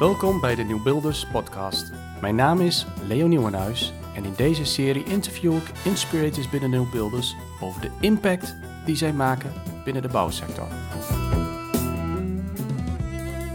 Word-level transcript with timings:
Welkom 0.00 0.40
bij 0.40 0.54
de 0.54 0.62
Nieuwbuilders 0.62 1.26
podcast. 1.26 1.92
Mijn 2.20 2.34
naam 2.34 2.60
is 2.60 2.86
Leo 3.06 3.26
Nieuwenhuis 3.26 3.92
en 4.14 4.24
in 4.24 4.32
deze 4.36 4.64
serie 4.64 5.04
interview 5.04 5.56
ik 5.56 5.72
inspirators 5.84 6.50
binnen 6.50 6.70
Nieuwbuilders 6.70 7.36
over 7.60 7.80
de 7.80 7.90
impact 8.00 8.56
die 8.84 8.96
zij 8.96 9.12
maken 9.12 9.52
binnen 9.84 10.02
de 10.02 10.08
bouwsector. 10.08 10.66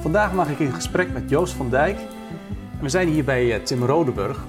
Vandaag 0.01 0.33
mag 0.33 0.49
ik 0.49 0.59
in 0.59 0.73
gesprek 0.73 1.13
met 1.13 1.29
Joost 1.29 1.53
van 1.53 1.69
Dijk. 1.69 1.99
We 2.81 2.89
zijn 2.89 3.07
hier 3.07 3.23
bij 3.23 3.53
eh, 3.53 3.63
Tim 3.63 3.83
Rodeburg. 3.83 4.43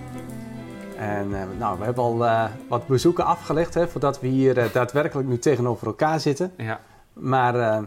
En 0.97 1.29
uh, 1.31 1.43
nou, 1.59 1.79
we 1.79 1.85
hebben 1.85 2.05
al 2.05 2.25
uh, 2.25 2.45
wat 2.69 2.87
bezoeken 2.87 3.25
afgelegd 3.25 3.75
hè, 3.75 3.89
voordat 3.89 4.21
we 4.21 4.27
hier 4.27 4.59
uh, 4.59 4.73
daadwerkelijk 4.73 5.29
nu 5.29 5.39
tegenover 5.39 5.87
elkaar 5.87 6.21
zitten. 6.21 6.53
Ja. 6.57 6.81
Maar 7.13 7.85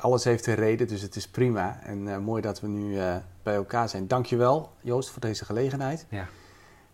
alles 0.00 0.24
heeft 0.24 0.46
een 0.46 0.54
reden, 0.54 0.88
dus 0.88 1.02
het 1.02 1.16
is 1.16 1.28
prima. 1.28 1.78
En 1.82 2.22
mooi 2.22 2.42
dat 2.42 2.60
we 2.60 2.66
nu 2.66 2.98
bij 3.42 3.54
elkaar 3.54 3.88
zijn. 3.88 4.08
Dankjewel 4.08 4.72
Joost 4.80 5.10
voor 5.10 5.20
deze 5.20 5.44
gelegenheid. 5.44 6.06
Ja. 6.08 6.26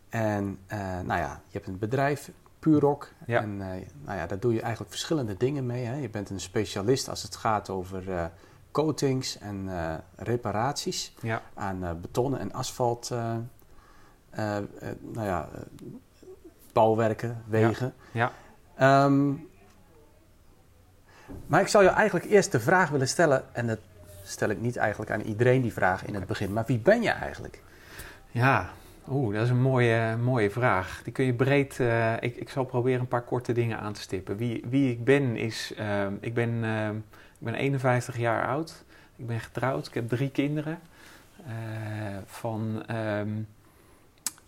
En 0.09 0.59
nou 1.04 1.20
ja, 1.20 1.40
je 1.46 1.52
hebt 1.52 1.66
een 1.66 1.78
bedrijf, 1.78 2.30
Purok. 2.59 3.09
Ja. 3.26 3.40
En 3.42 3.56
nou 3.56 4.18
ja, 4.18 4.26
daar 4.26 4.38
doe 4.40 4.52
je 4.54 4.60
eigenlijk 4.60 4.90
verschillende 4.90 5.36
dingen 5.36 5.66
mee. 5.66 5.84
Hè. 5.84 5.96
Je 5.96 6.10
bent 6.10 6.30
een 6.30 6.40
specialist 6.40 7.09
als 7.09 7.23
het 7.23 7.36
gaat 7.36 7.70
over 7.70 8.30
coatings 8.70 9.38
en 9.38 9.68
reparaties 10.16 11.14
Ja. 11.20 11.42
aan 11.54 11.98
betonnen 12.01 12.40
en 12.40 12.52
asfalt 12.52 13.10
nou 14.30 15.26
ja, 15.26 15.48
bouwwerken, 16.73 17.42
wegen. 17.46 17.95
Ja. 18.12 18.32
Um, 19.04 19.48
maar 21.46 21.60
ik 21.60 21.68
zou 21.68 21.84
je 21.84 21.90
eigenlijk 21.90 22.30
eerst 22.30 22.52
de 22.52 22.60
vraag 22.60 22.90
willen 22.90 23.08
stellen, 23.08 23.44
en 23.52 23.66
dat 23.66 23.78
stel 24.23 24.48
ik 24.48 24.60
niet 24.60 24.76
eigenlijk 24.76 25.10
aan 25.10 25.20
iedereen 25.20 25.62
die 25.62 25.72
vraag 25.72 26.04
in 26.06 26.14
het 26.14 26.26
begin, 26.26 26.52
maar 26.52 26.64
wie 26.66 26.78
ben 26.78 27.02
je 27.02 27.10
eigenlijk? 27.10 27.62
Ja, 28.30 28.70
oeh, 29.09 29.34
dat 29.34 29.45
is 29.45 29.50
een 29.50 29.62
mooie, 29.62 30.16
mooie 30.16 30.50
vraag. 30.50 31.00
Die 31.04 31.12
kun 31.12 31.24
je 31.24 31.34
breed, 31.34 31.78
ik, 32.20 32.37
ik 32.37 32.48
zal 32.48 32.64
proberen 32.64 33.00
een 33.00 33.09
paar 33.09 33.22
korte 33.22 33.52
dingen 33.52 33.78
aan 33.78 33.92
te 33.92 34.00
stippen. 34.00 34.37
Wie, 34.37 34.64
wie 34.68 34.90
ik 34.90 35.04
ben 35.04 35.37
is, 35.37 35.74
ik, 36.20 36.34
ben, 36.34 36.64
ik 37.38 37.44
ben 37.44 37.54
51 37.54 38.16
jaar 38.18 38.46
oud, 38.46 38.84
ik 39.16 39.26
ben 39.26 39.40
getrouwd, 39.40 39.87
ik 39.87 39.94
heb 39.94 40.09
drie 40.09 40.30
kinderen 40.30 40.78
van... 42.26 42.82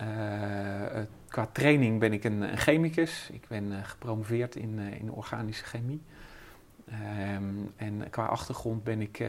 Uh, 0.01 1.01
qua 1.27 1.47
training 1.51 1.99
ben 1.99 2.13
ik 2.13 2.23
een, 2.23 2.41
een 2.41 2.57
chemicus. 2.57 3.29
Ik 3.31 3.47
ben 3.47 3.73
gepromoveerd 3.83 4.55
in, 4.55 4.79
in 4.79 5.11
organische 5.11 5.63
chemie. 5.63 6.01
Um, 6.87 7.71
en 7.75 8.09
qua 8.09 8.25
achtergrond 8.25 8.83
ben 8.83 9.01
ik 9.01 9.23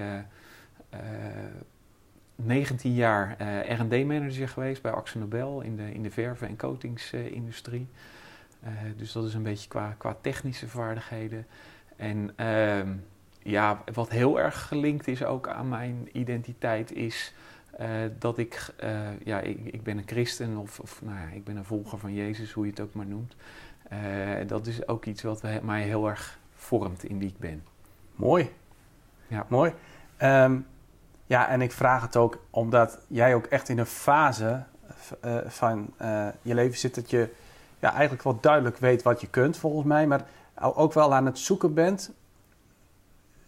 19 2.36 2.94
jaar 2.94 3.36
R&D-manager 3.69 4.48
geweest 4.48 4.83
bij 4.83 4.92
Axel 4.92 5.20
Nobel 5.20 5.61
in 5.61 5.77
de, 5.77 5.92
in 5.92 6.02
de 6.02 6.11
verven- 6.11 6.48
en 6.48 6.56
coatingsindustrie. 6.56 7.88
dus 8.96 9.12
dat 9.12 9.24
is 9.24 9.34
een 9.34 9.42
beetje 9.42 9.69
qua, 9.69 9.94
qua 9.98 10.16
technische 10.20 10.69
vaardigheden. 10.69 11.46
En 11.96 12.30
ehm, 12.36 12.92
ja, 13.42 13.83
wat 13.92 14.11
heel 14.11 14.41
erg 14.41 14.66
gelinkt 14.66 15.08
is 15.08 15.24
ook 15.24 15.48
aan 15.48 15.68
mijn 15.68 16.08
identiteit 16.12 16.92
is... 16.92 17.34
Dat 18.18 18.39
ik, 18.39 18.74
ja, 19.24 19.41
ik, 19.41 19.58
ik, 19.64 19.83
ben 19.83 19.98
een 19.98 20.06
christen 20.06 20.56
of, 20.56 20.80
of 20.80 21.02
nou 21.02 21.18
ja, 21.18 21.27
ik 21.27 21.44
ben 21.44 21.56
een 21.56 21.64
volger 21.64 21.98
van 21.98 22.14
Jezus, 22.14 22.52
hoe 22.52 22.64
je 22.64 22.70
het 22.70 22.80
ook 22.80 22.94
maar 22.94 23.06
noemt. 23.06 23.36
Dat 24.46 24.66
is 24.66 24.89
ook 24.89 25.05
iets 25.05 25.22
wat 25.22 25.42
mij 25.62 25.83
heel 25.83 26.08
erg 26.08 26.39
vormt 26.65 27.05
in 27.05 27.19
wie 27.19 27.29
ik 27.29 27.39
ben. 27.39 27.65
Mooi. 28.15 28.53
Ja. 29.27 29.47
Mooi. 29.48 29.73
Um, 30.23 30.67
ja, 31.27 31.48
en 31.48 31.61
ik 31.61 31.73
vraag 31.73 32.03
het 32.03 32.17
ook 32.17 32.39
omdat 32.51 32.98
jij 33.07 33.34
ook 33.34 33.47
echt 33.47 33.69
in 33.69 33.79
een 33.79 33.86
fase 33.86 34.63
van 35.47 35.95
je 36.42 36.55
leven 36.55 36.79
zit 36.79 36.95
dat 36.95 37.11
je 37.11 37.33
ja, 37.79 37.92
eigenlijk 37.92 38.23
wel 38.23 38.39
duidelijk 38.41 38.77
weet 38.79 39.03
wat 39.03 39.20
je 39.20 39.29
kunt 39.29 39.57
volgens 39.57 39.85
mij, 39.85 40.07
maar 40.07 40.24
ook 40.61 40.92
wel 40.92 41.14
aan 41.14 41.27
het 41.27 41.39
zoeken 41.39 41.74
bent 41.74 42.13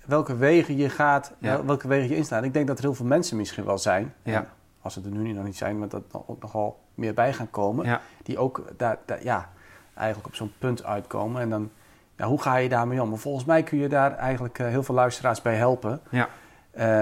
welke 0.06 0.37
wegen 0.37 0.76
je 0.76 0.88
gaat, 0.88 1.32
Ja. 1.38 1.65
welke 1.65 1.88
wegen 1.88 2.09
je 2.09 2.16
instaat. 2.16 2.44
Ik 2.44 2.53
denk 2.53 2.66
dat 2.66 2.78
er 2.78 2.84
heel 2.84 2.94
veel 2.94 3.06
mensen 3.06 3.37
misschien 3.37 3.65
wel 3.65 3.78
zijn, 3.78 4.15
Ja. 4.22 4.47
als 4.81 4.94
het 4.94 5.05
er 5.05 5.10
nu 5.10 5.32
nog 5.32 5.44
niet 5.44 5.56
zijn, 5.56 5.78
maar 5.78 5.88
dat 5.88 6.03
er 6.12 6.21
ook 6.26 6.43
nogal 6.43 6.81
meer 6.94 7.15
bij 7.15 7.32
gaan 7.32 7.50
komen, 7.50 7.84
Ja. 7.87 8.00
die 8.22 8.38
ook 8.38 8.65
daar, 8.76 8.99
daar, 9.05 9.25
ja, 9.25 9.50
eigenlijk 9.94 10.28
op 10.28 10.34
zo'n 10.34 10.53
punt 10.59 10.84
uitkomen. 10.84 11.41
En 11.43 11.50
dan, 11.50 11.71
ja, 12.16 12.27
hoe 12.27 12.43
ga 12.43 12.56
je 12.56 12.69
daarmee 12.69 13.03
om? 13.03 13.09
Maar 13.09 13.19
volgens 13.19 13.44
mij 13.44 13.62
kun 13.62 13.78
je 13.78 13.88
daar 13.88 14.16
eigenlijk 14.16 14.59
uh, 14.59 14.66
heel 14.66 14.82
veel 14.82 14.94
luisteraars 14.94 15.43
bij 15.43 15.56
helpen. 15.56 16.00
Ja. 16.10 16.28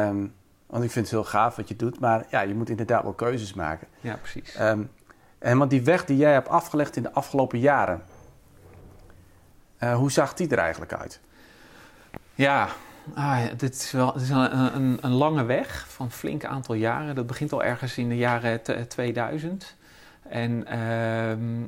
Um, 0.09 0.35
want 0.67 0.85
ik 0.85 0.91
vind 0.91 1.05
het 1.05 1.15
heel 1.15 1.25
gaaf 1.25 1.57
wat 1.57 1.69
je 1.69 1.77
doet, 1.77 2.01
maar 2.01 2.27
ja, 2.31 2.41
je 2.41 2.55
moet 2.55 2.71
inderdaad 2.71 3.03
wel 3.03 3.13
keuzes 3.13 3.55
maken. 3.55 3.87
Ja, 4.01 4.17
precies. 4.17 4.61
Um, 4.61 4.91
en 5.39 5.59
want 5.59 5.71
die 5.71 5.83
weg 5.83 6.05
die 6.05 6.17
jij 6.17 6.33
hebt 6.33 6.49
afgelegd 6.49 6.97
in 6.97 7.03
de 7.03 7.13
afgelopen 7.13 7.59
jaren, 7.59 8.03
uh, 9.79 9.95
hoe 9.95 10.13
zag 10.13 10.35
die 10.35 10.49
er 10.49 10.59
eigenlijk 10.59 10.93
uit? 10.93 11.21
Ja, 12.35 12.69
ah, 13.15 13.39
dit 13.57 13.75
is 13.75 13.91
wel 13.91 14.13
dit 14.13 14.23
is 14.23 14.31
een, 14.31 14.57
een, 14.77 14.99
een, 15.01 15.13
lange 15.13 15.45
weg 15.45 15.87
van 15.89 16.07
een 16.07 16.13
flink 16.13 16.45
aantal 16.45 16.75
jaren. 16.75 17.15
Dat 17.15 17.27
begint 17.27 17.53
al 17.53 17.63
ergens 17.63 17.99
in 17.99 18.09
de 18.09 18.17
jaren 18.17 18.61
2000. 18.89 19.77
En 20.29 20.67
uh, 20.73 21.59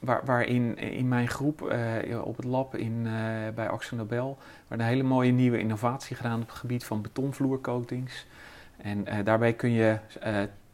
waar, 0.00 0.24
waarin 0.24 0.78
in 0.78 1.08
mijn 1.08 1.28
groep 1.28 1.72
uh, 1.72 2.22
op 2.24 2.36
het 2.36 2.46
lab 2.46 2.76
in, 2.76 3.04
uh, 3.04 3.12
bij 3.54 3.68
Axel 3.68 3.96
Nobel... 3.96 4.38
werd 4.68 4.80
een 4.80 4.86
hele 4.86 5.02
mooie 5.02 5.32
nieuwe 5.32 5.58
innovatie 5.58 6.16
gedaan 6.16 6.40
op 6.40 6.48
het 6.48 6.58
gebied 6.58 6.84
van 6.84 7.02
betonvloercoatings. 7.02 8.26
En 8.76 8.98
uh, 9.08 9.14
daarbij 9.24 9.52
kun 9.52 9.70
je 9.70 9.98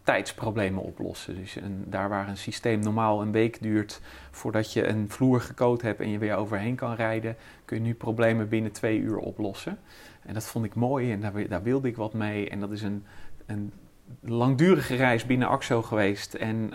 tijdsproblemen 0.02 0.82
oplossen. 0.82 1.36
Dus 1.36 1.56
een, 1.56 1.84
daar 1.86 2.08
waar 2.08 2.28
een 2.28 2.36
systeem 2.36 2.80
normaal 2.80 3.22
een 3.22 3.32
week 3.32 3.62
duurt 3.62 4.00
voordat 4.30 4.72
je 4.72 4.86
een 4.86 5.10
vloer 5.10 5.40
gecoat 5.40 5.82
hebt 5.82 6.00
en 6.00 6.10
je 6.10 6.18
weer 6.18 6.36
overheen 6.36 6.74
kan 6.74 6.94
rijden, 6.94 7.36
kun 7.64 7.76
je 7.76 7.82
nu 7.82 7.94
problemen 7.94 8.48
binnen 8.48 8.72
twee 8.72 8.98
uur 8.98 9.16
oplossen. 9.16 9.78
En 10.22 10.34
dat 10.34 10.44
vond 10.44 10.64
ik 10.64 10.74
mooi 10.74 11.12
en 11.12 11.20
daar, 11.20 11.48
daar 11.48 11.62
wilde 11.62 11.88
ik 11.88 11.96
wat 11.96 12.12
mee. 12.12 12.50
En 12.50 12.60
dat 12.60 12.70
is 12.70 12.82
een, 12.82 13.04
een 13.46 13.72
langdurige 14.20 14.94
reis 14.94 15.26
binnen 15.26 15.48
AXO 15.48 15.82
geweest. 15.82 16.34
En 16.34 16.72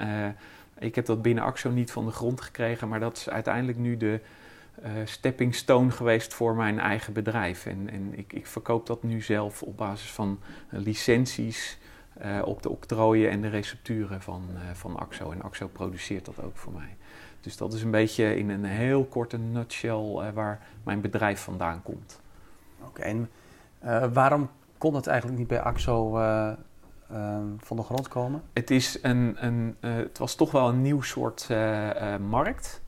ik 0.79 0.95
heb 0.95 1.05
dat 1.05 1.21
binnen 1.21 1.43
AXO 1.43 1.69
niet 1.69 1.91
van 1.91 2.05
de 2.05 2.11
grond 2.11 2.41
gekregen, 2.41 2.87
maar 2.87 2.99
dat 2.99 3.17
is 3.17 3.29
uiteindelijk 3.29 3.77
nu 3.77 3.97
de 3.97 4.19
uh, 4.83 4.89
stepping 5.05 5.55
stone 5.55 5.91
geweest 5.91 6.33
voor 6.33 6.55
mijn 6.55 6.79
eigen 6.79 7.13
bedrijf. 7.13 7.65
En, 7.65 7.89
en 7.89 8.17
ik, 8.17 8.33
ik 8.33 8.47
verkoop 8.47 8.85
dat 8.85 9.03
nu 9.03 9.21
zelf 9.21 9.63
op 9.63 9.77
basis 9.77 10.11
van 10.11 10.39
uh, 10.73 10.79
licenties. 10.79 11.77
Uh, 12.25 12.41
op 12.45 12.63
de 12.63 12.69
octrooien 12.69 13.29
en 13.29 13.41
de 13.41 13.47
recepturen 13.47 14.21
van, 14.21 14.43
van 14.73 14.97
AXO. 14.97 15.31
En 15.31 15.41
AXO 15.41 15.67
produceert 15.67 16.25
dat 16.25 16.43
ook 16.43 16.57
voor 16.57 16.73
mij. 16.73 16.97
Dus 17.41 17.57
dat 17.57 17.73
is 17.73 17.83
een 17.83 17.91
beetje 17.91 18.35
in 18.35 18.49
een 18.49 18.65
heel 18.65 19.05
korte 19.05 19.37
nutshell 19.37 20.31
waar 20.33 20.67
mijn 20.83 21.01
bedrijf 21.01 21.39
vandaan 21.39 21.81
komt. 21.83 22.21
Oké, 22.85 23.01
en 23.01 23.29
waarom 24.13 24.49
kon 24.77 24.95
het 24.95 25.07
eigenlijk 25.07 25.39
niet 25.39 25.47
bij 25.47 25.61
AXO 25.61 26.17
van 27.57 27.77
de 27.77 27.83
grond 27.83 28.07
komen? 28.07 28.41
Het, 28.53 28.71
is 28.71 28.99
een, 29.01 29.35
een, 29.45 29.75
het 29.79 30.17
was 30.17 30.35
toch 30.35 30.51
wel 30.51 30.69
een 30.69 30.81
nieuw 30.81 31.01
soort 31.01 31.47
markt. 32.29 32.81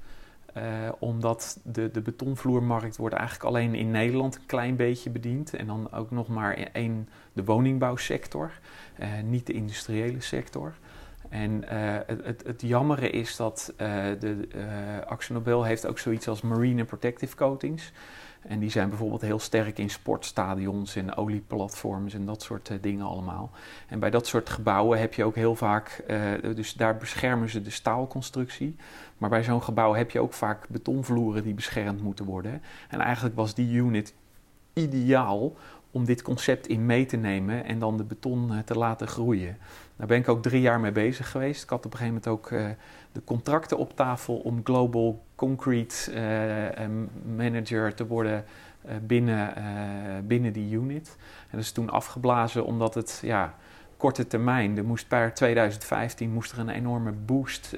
Uh, 0.57 0.63
omdat 0.99 1.59
de, 1.63 1.91
de 1.91 2.01
betonvloermarkt 2.01 2.97
wordt 2.97 3.15
eigenlijk 3.15 3.45
alleen 3.45 3.75
in 3.75 3.91
Nederland 3.91 4.35
een 4.35 4.45
klein 4.45 4.75
beetje 4.75 5.09
bediend. 5.09 5.53
En 5.53 5.67
dan 5.67 5.91
ook 5.91 6.11
nog 6.11 6.27
maar 6.27 6.53
één, 6.53 7.09
de 7.33 7.43
woningbouwsector, 7.43 8.51
uh, 8.99 9.07
niet 9.25 9.47
de 9.47 9.53
industriële 9.53 10.21
sector. 10.21 10.73
En 11.29 11.51
uh, 11.51 11.69
het, 12.05 12.25
het, 12.25 12.43
het 12.45 12.61
jammere 12.61 13.09
is 13.09 13.35
dat 13.35 13.73
de 13.77 14.47
Axel 15.05 15.35
Nobel 15.35 15.63
heeft 15.63 15.85
ook 15.85 15.99
zoiets 15.99 16.27
als 16.27 16.41
marine 16.41 16.83
protective 16.83 17.35
coatings. 17.35 17.91
En 18.41 18.59
die 18.59 18.69
zijn 18.69 18.89
bijvoorbeeld 18.89 19.21
heel 19.21 19.39
sterk 19.39 19.77
in 19.77 19.89
sportstadions 19.89 20.95
en 20.95 21.15
olieplatforms 21.15 22.13
en 22.13 22.25
dat 22.25 22.41
soort 22.41 22.69
uh, 22.69 22.77
dingen 22.81 23.05
allemaal. 23.05 23.51
En 23.87 23.99
bij 23.99 24.09
dat 24.09 24.27
soort 24.27 24.49
gebouwen 24.49 24.99
heb 24.99 25.13
je 25.13 25.23
ook 25.23 25.35
heel 25.35 25.55
vaak, 25.55 26.03
uh, 26.07 26.55
dus 26.55 26.73
daar 26.73 26.97
beschermen 26.97 27.49
ze 27.49 27.61
de 27.61 27.69
staalconstructie. 27.69 28.75
Maar 29.17 29.29
bij 29.29 29.43
zo'n 29.43 29.63
gebouw 29.63 29.93
heb 29.93 30.11
je 30.11 30.19
ook 30.19 30.33
vaak 30.33 30.69
betonvloeren 30.69 31.43
die 31.43 31.53
beschermd 31.53 32.01
moeten 32.01 32.25
worden. 32.25 32.61
En 32.89 32.99
eigenlijk 32.99 33.35
was 33.35 33.53
die 33.53 33.73
unit 33.73 34.13
ideaal 34.73 35.53
om 35.91 36.05
dit 36.05 36.21
concept 36.21 36.67
in 36.67 36.85
mee 36.85 37.05
te 37.05 37.17
nemen 37.17 37.65
en 37.65 37.79
dan 37.79 37.97
de 37.97 38.03
beton 38.03 38.51
uh, 38.51 38.59
te 38.59 38.77
laten 38.77 39.07
groeien. 39.07 39.57
Daar 39.95 40.07
ben 40.07 40.17
ik 40.17 40.29
ook 40.29 40.41
drie 40.41 40.61
jaar 40.61 40.79
mee 40.79 40.91
bezig 40.91 41.31
geweest. 41.31 41.63
Ik 41.63 41.69
had 41.69 41.85
op 41.85 41.91
een 41.91 41.97
gegeven 41.97 42.21
moment 42.23 42.45
ook 42.45 42.77
de 43.11 43.23
contracten 43.23 43.77
op 43.77 43.95
tafel 43.95 44.35
om 44.35 44.61
Global 44.63 45.23
Concrete 45.35 46.11
uh, 46.77 46.85
Manager 47.35 47.93
te 47.93 48.07
worden 48.07 48.45
binnen, 49.01 49.53
binnen 50.27 50.53
die 50.53 50.75
unit. 50.75 51.17
En 51.41 51.49
dat 51.51 51.59
is 51.59 51.71
toen 51.71 51.89
afgeblazen 51.89 52.65
omdat 52.65 52.93
het 52.93 53.19
ja, 53.23 53.55
korte 53.97 54.27
termijn, 54.27 54.77
er 54.77 54.85
moest 54.85 55.07
per 55.07 55.33
2015 55.33 56.31
moest 56.33 56.51
er 56.51 56.59
een 56.59 56.69
enorme 56.69 57.11
boost 57.11 57.75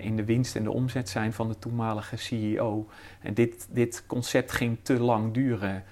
in 0.00 0.16
de 0.16 0.24
winst 0.24 0.56
en 0.56 0.62
de 0.62 0.72
omzet 0.72 1.08
zijn 1.08 1.32
van 1.32 1.48
de 1.48 1.58
toenmalige 1.58 2.16
CEO. 2.16 2.88
En 3.20 3.34
dit, 3.34 3.68
dit 3.70 4.04
concept 4.06 4.52
ging 4.52 4.78
te 4.82 5.00
lang 5.00 5.34
duren. 5.34 5.84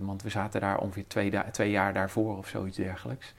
want 0.00 0.22
we 0.22 0.30
zaten 0.30 0.60
daar 0.60 0.78
ongeveer 0.78 1.06
twee, 1.06 1.32
twee, 1.50 1.70
jaar 1.70 1.92
daarvoor 1.92 2.36
of 2.36 2.48
zoiets 2.48 2.76
dergelijks. 2.76 3.34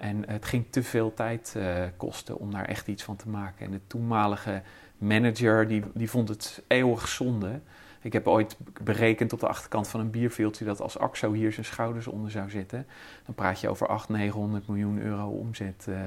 En 0.00 0.28
het 0.28 0.44
ging 0.44 0.64
te 0.70 0.82
veel 0.82 1.14
tijd 1.14 1.56
kosten 1.96 2.38
om 2.38 2.50
daar 2.50 2.64
echt 2.64 2.86
iets 2.86 3.02
van 3.02 3.16
te 3.16 3.28
maken. 3.28 3.66
En 3.66 3.72
de 3.72 3.80
toenmalige 3.86 4.62
manager 4.98 5.68
die, 5.68 5.82
die 5.94 6.10
vond 6.10 6.28
het 6.28 6.62
eeuwig 6.66 7.08
zonde. 7.08 7.60
Ik 8.02 8.12
heb 8.12 8.26
ooit 8.26 8.56
berekend 8.82 9.32
op 9.32 9.40
de 9.40 9.48
achterkant 9.48 9.88
van 9.88 10.00
een 10.00 10.10
bierveeltje 10.10 10.64
dat 10.64 10.80
als 10.80 10.98
AXO 10.98 11.32
hier 11.32 11.52
zijn 11.52 11.66
schouders 11.66 12.06
onder 12.06 12.30
zou 12.30 12.50
zitten, 12.50 12.86
dan 13.24 13.34
praat 13.34 13.60
je 13.60 13.68
over 13.68 13.86
800, 13.86 14.22
900 14.22 14.68
miljoen 14.68 15.00
euro 15.00 15.28
omzet. 15.28 15.86
Uh, 15.88 16.00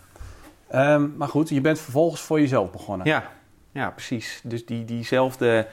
Um, 0.94 1.14
maar 1.18 1.28
goed, 1.28 1.50
je 1.50 1.62
bent 1.62 1.80
vervolgens 1.80 2.22
voor 2.22 2.40
jezelf 2.40 2.72
begonnen. 2.72 3.08
Ja, 3.08 3.24
ja 3.72 3.90
precies. 3.90 4.42
Dus 4.44 4.66
die, 4.66 4.86
diezelfde 4.86 5.68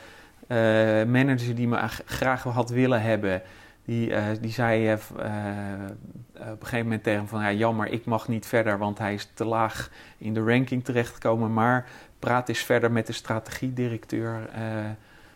manager 1.06 1.54
die 1.54 1.68
me 1.68 1.88
graag 2.04 2.42
had 2.42 2.70
willen 2.70 3.02
hebben, 3.02 3.42
die, 3.84 4.10
uh, 4.10 4.24
die 4.40 4.52
zei 4.52 4.92
uh, 4.92 4.98
op 5.02 5.18
een 5.18 6.56
gegeven 6.60 6.82
moment 6.82 7.02
tegen 7.02 7.18
hem 7.18 7.28
van... 7.28 7.40
Ja, 7.40 7.52
jammer, 7.52 7.88
ik 7.88 8.04
mag 8.04 8.28
niet 8.28 8.46
verder, 8.46 8.78
want 8.78 8.98
hij 8.98 9.14
is 9.14 9.30
te 9.34 9.44
laag 9.44 9.90
in 10.18 10.34
de 10.34 10.44
ranking 10.44 10.84
terechtgekomen. 10.84 11.52
Maar 11.52 11.86
praat 12.22 12.48
eens 12.48 12.64
verder 12.64 12.92
met 12.92 13.06
de 13.06 13.12
strategiedirecteur 13.12 14.48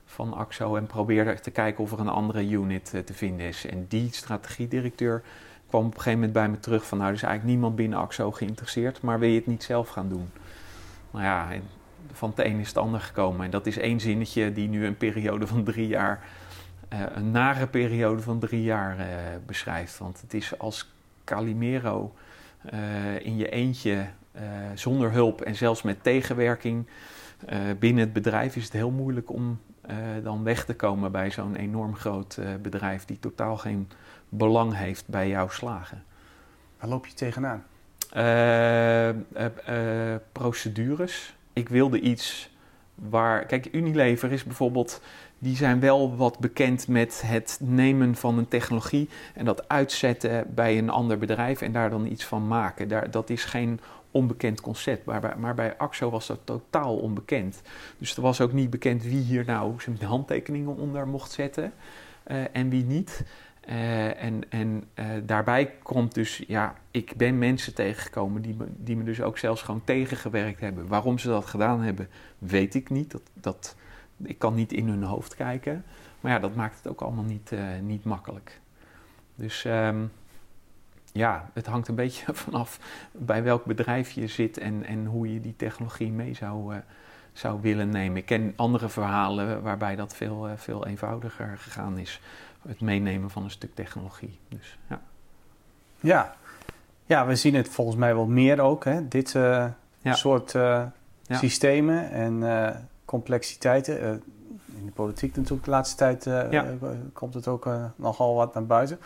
van 0.04 0.34
AXO... 0.34 0.76
en 0.76 0.86
probeer 0.86 1.40
te 1.40 1.50
kijken 1.50 1.84
of 1.84 1.92
er 1.92 1.98
een 1.98 2.08
andere 2.08 2.48
unit 2.48 2.84
te 3.04 3.14
vinden 3.14 3.46
is. 3.46 3.66
En 3.66 3.86
die 3.88 4.08
strategiedirecteur 4.12 5.22
kwam 5.68 5.86
op 5.86 5.86
een 5.86 5.96
gegeven 5.96 6.18
moment 6.18 6.32
bij 6.32 6.48
me 6.48 6.58
terug 6.58 6.86
van... 6.86 6.98
nou, 6.98 7.10
er 7.10 7.16
is 7.16 7.22
eigenlijk 7.22 7.52
niemand 7.52 7.76
binnen 7.76 7.98
AXO 7.98 8.30
geïnteresseerd... 8.30 9.00
maar 9.02 9.18
wil 9.18 9.28
je 9.28 9.34
het 9.34 9.46
niet 9.46 9.62
zelf 9.62 9.88
gaan 9.88 10.08
doen? 10.08 10.30
Nou 11.10 11.24
ja, 11.24 11.48
van 12.12 12.30
het 12.30 12.38
een 12.38 12.58
is 12.58 12.68
het 12.68 12.76
ander 12.76 13.00
gekomen. 13.00 13.44
En 13.44 13.50
dat 13.50 13.66
is 13.66 13.78
één 13.78 14.00
zinnetje 14.00 14.52
die 14.52 14.68
nu 14.68 14.86
een 14.86 14.96
periode 14.96 15.46
van 15.46 15.64
drie 15.64 15.88
jaar... 15.88 16.24
Uh, 16.92 17.00
een 17.14 17.30
nare 17.30 17.66
periode 17.66 18.22
van 18.22 18.38
drie 18.38 18.62
jaar 18.62 18.96
beschrijft. 19.46 19.98
Want 19.98 20.20
het 20.20 20.34
is 20.34 20.58
als 20.58 20.92
Calimero 21.24 22.14
in 23.18 23.36
je 23.36 23.48
eentje, 23.48 24.06
zonder 24.74 25.12
hulp 25.12 25.40
en 25.40 25.54
zelfs 25.54 25.82
met 25.82 26.02
tegenwerking... 26.02 26.86
binnen 27.78 28.04
het 28.04 28.12
bedrijf 28.12 28.56
is 28.56 28.64
het 28.64 28.72
heel 28.72 28.90
moeilijk 28.90 29.30
om 29.30 29.60
dan 30.22 30.42
weg 30.42 30.64
te 30.64 30.74
komen 30.74 31.12
bij 31.12 31.30
zo'n 31.30 31.56
enorm 31.56 31.94
groot 31.94 32.38
bedrijf... 32.62 33.04
die 33.04 33.18
totaal 33.18 33.56
geen 33.56 33.88
belang 34.28 34.76
heeft 34.76 35.08
bij 35.08 35.28
jouw 35.28 35.48
slagen. 35.48 36.04
Waar 36.80 36.88
loop 36.88 37.06
je 37.06 37.14
tegenaan? 37.14 37.64
Uh, 38.16 39.08
uh, 39.08 40.14
procedures. 40.32 41.36
Ik 41.52 41.68
wilde 41.68 42.00
iets 42.00 42.50
waar. 42.94 43.46
Kijk, 43.46 43.68
Unilever 43.72 44.32
is 44.32 44.44
bijvoorbeeld. 44.44 45.02
Die 45.38 45.56
zijn 45.56 45.80
wel 45.80 46.16
wat 46.16 46.38
bekend 46.38 46.88
met 46.88 47.22
het 47.26 47.58
nemen 47.62 48.14
van 48.14 48.38
een 48.38 48.48
technologie 48.48 49.08
en 49.34 49.44
dat 49.44 49.68
uitzetten 49.68 50.54
bij 50.54 50.78
een 50.78 50.90
ander 50.90 51.18
bedrijf 51.18 51.60
en 51.60 51.72
daar 51.72 51.90
dan 51.90 52.06
iets 52.06 52.24
van 52.24 52.46
maken. 52.46 52.88
Daar, 52.88 53.10
dat 53.10 53.30
is 53.30 53.44
geen 53.44 53.80
onbekend 54.16 54.60
concept. 54.60 55.04
Maar 55.04 55.20
bij, 55.20 55.54
bij 55.54 55.76
AXO 55.76 56.10
was 56.10 56.26
dat 56.26 56.40
totaal 56.44 56.96
onbekend. 56.96 57.62
Dus 57.98 58.16
er 58.16 58.22
was 58.22 58.40
ook 58.40 58.52
niet 58.52 58.70
bekend 58.70 59.02
wie 59.02 59.22
hier 59.22 59.44
nou 59.44 59.80
zijn 59.80 60.02
handtekeningen 60.02 60.76
onder 60.76 61.08
mocht 61.08 61.30
zetten 61.30 61.72
uh, 62.26 62.44
en 62.52 62.68
wie 62.68 62.84
niet. 62.84 63.24
Uh, 63.68 64.22
en 64.22 64.50
en 64.50 64.84
uh, 64.94 65.06
daarbij 65.24 65.74
komt 65.82 66.14
dus, 66.14 66.44
ja, 66.46 66.74
ik 66.90 67.16
ben 67.16 67.38
mensen 67.38 67.74
tegengekomen 67.74 68.42
die 68.42 68.54
me, 68.54 68.66
die 68.76 68.96
me 68.96 69.04
dus 69.04 69.20
ook 69.20 69.38
zelfs 69.38 69.62
gewoon 69.62 69.84
tegengewerkt 69.84 70.60
hebben. 70.60 70.86
Waarom 70.86 71.18
ze 71.18 71.28
dat 71.28 71.46
gedaan 71.46 71.80
hebben, 71.80 72.08
weet 72.38 72.74
ik 72.74 72.90
niet. 72.90 73.10
Dat, 73.10 73.22
dat, 73.32 73.76
ik 74.22 74.38
kan 74.38 74.54
niet 74.54 74.72
in 74.72 74.88
hun 74.88 75.02
hoofd 75.02 75.34
kijken. 75.34 75.84
Maar 76.20 76.32
ja, 76.32 76.38
dat 76.38 76.54
maakt 76.54 76.76
het 76.76 76.88
ook 76.88 77.00
allemaal 77.00 77.24
niet, 77.24 77.52
niet 77.82 78.04
makkelijk. 78.04 78.60
Dus 79.34 79.64
um, 79.64 80.10
ja, 81.16 81.50
het 81.52 81.66
hangt 81.66 81.88
een 81.88 81.94
beetje 81.94 82.34
vanaf 82.44 82.78
bij 83.12 83.42
welk 83.42 83.64
bedrijf 83.64 84.10
je 84.10 84.26
zit 84.26 84.58
en, 84.58 84.84
en 84.84 85.06
hoe 85.06 85.32
je 85.32 85.40
die 85.40 85.56
technologie 85.56 86.12
mee 86.12 86.34
zou, 86.34 86.74
zou 87.32 87.60
willen 87.60 87.88
nemen. 87.88 88.16
Ik 88.16 88.26
ken 88.26 88.52
andere 88.56 88.88
verhalen 88.88 89.62
waarbij 89.62 89.96
dat 89.96 90.14
veel, 90.14 90.48
veel 90.56 90.86
eenvoudiger 90.86 91.58
gegaan 91.58 91.98
is 91.98 92.20
het 92.68 92.80
meenemen 92.80 93.30
van 93.30 93.44
een 93.44 93.50
stuk 93.50 93.74
technologie. 93.74 94.38
Dus, 94.48 94.78
ja. 94.88 95.00
Ja. 96.00 96.34
ja, 97.04 97.26
we 97.26 97.36
zien 97.36 97.54
het 97.54 97.68
volgens 97.68 97.96
mij 97.96 98.14
wel 98.14 98.26
meer 98.26 98.60
ook. 98.60 98.84
Hè? 98.84 99.08
Dit 99.08 99.34
uh, 99.34 99.66
ja. 99.98 100.14
soort 100.14 100.52
ja. 100.52 100.92
systemen 101.28 102.10
en 102.10 102.88
complexiteiten. 103.04 104.22
in 104.78 104.86
de 104.86 104.92
politiek 104.92 105.36
natuurlijk 105.36 105.64
de 105.64 105.70
laatste 105.70 105.96
tijd 105.96 106.24
ja. 106.50 106.66
komt 107.12 107.34
het 107.34 107.48
ook 107.48 107.68
nogal 107.96 108.34
wat 108.34 108.54
naar 108.54 108.66
buiten. 108.66 108.98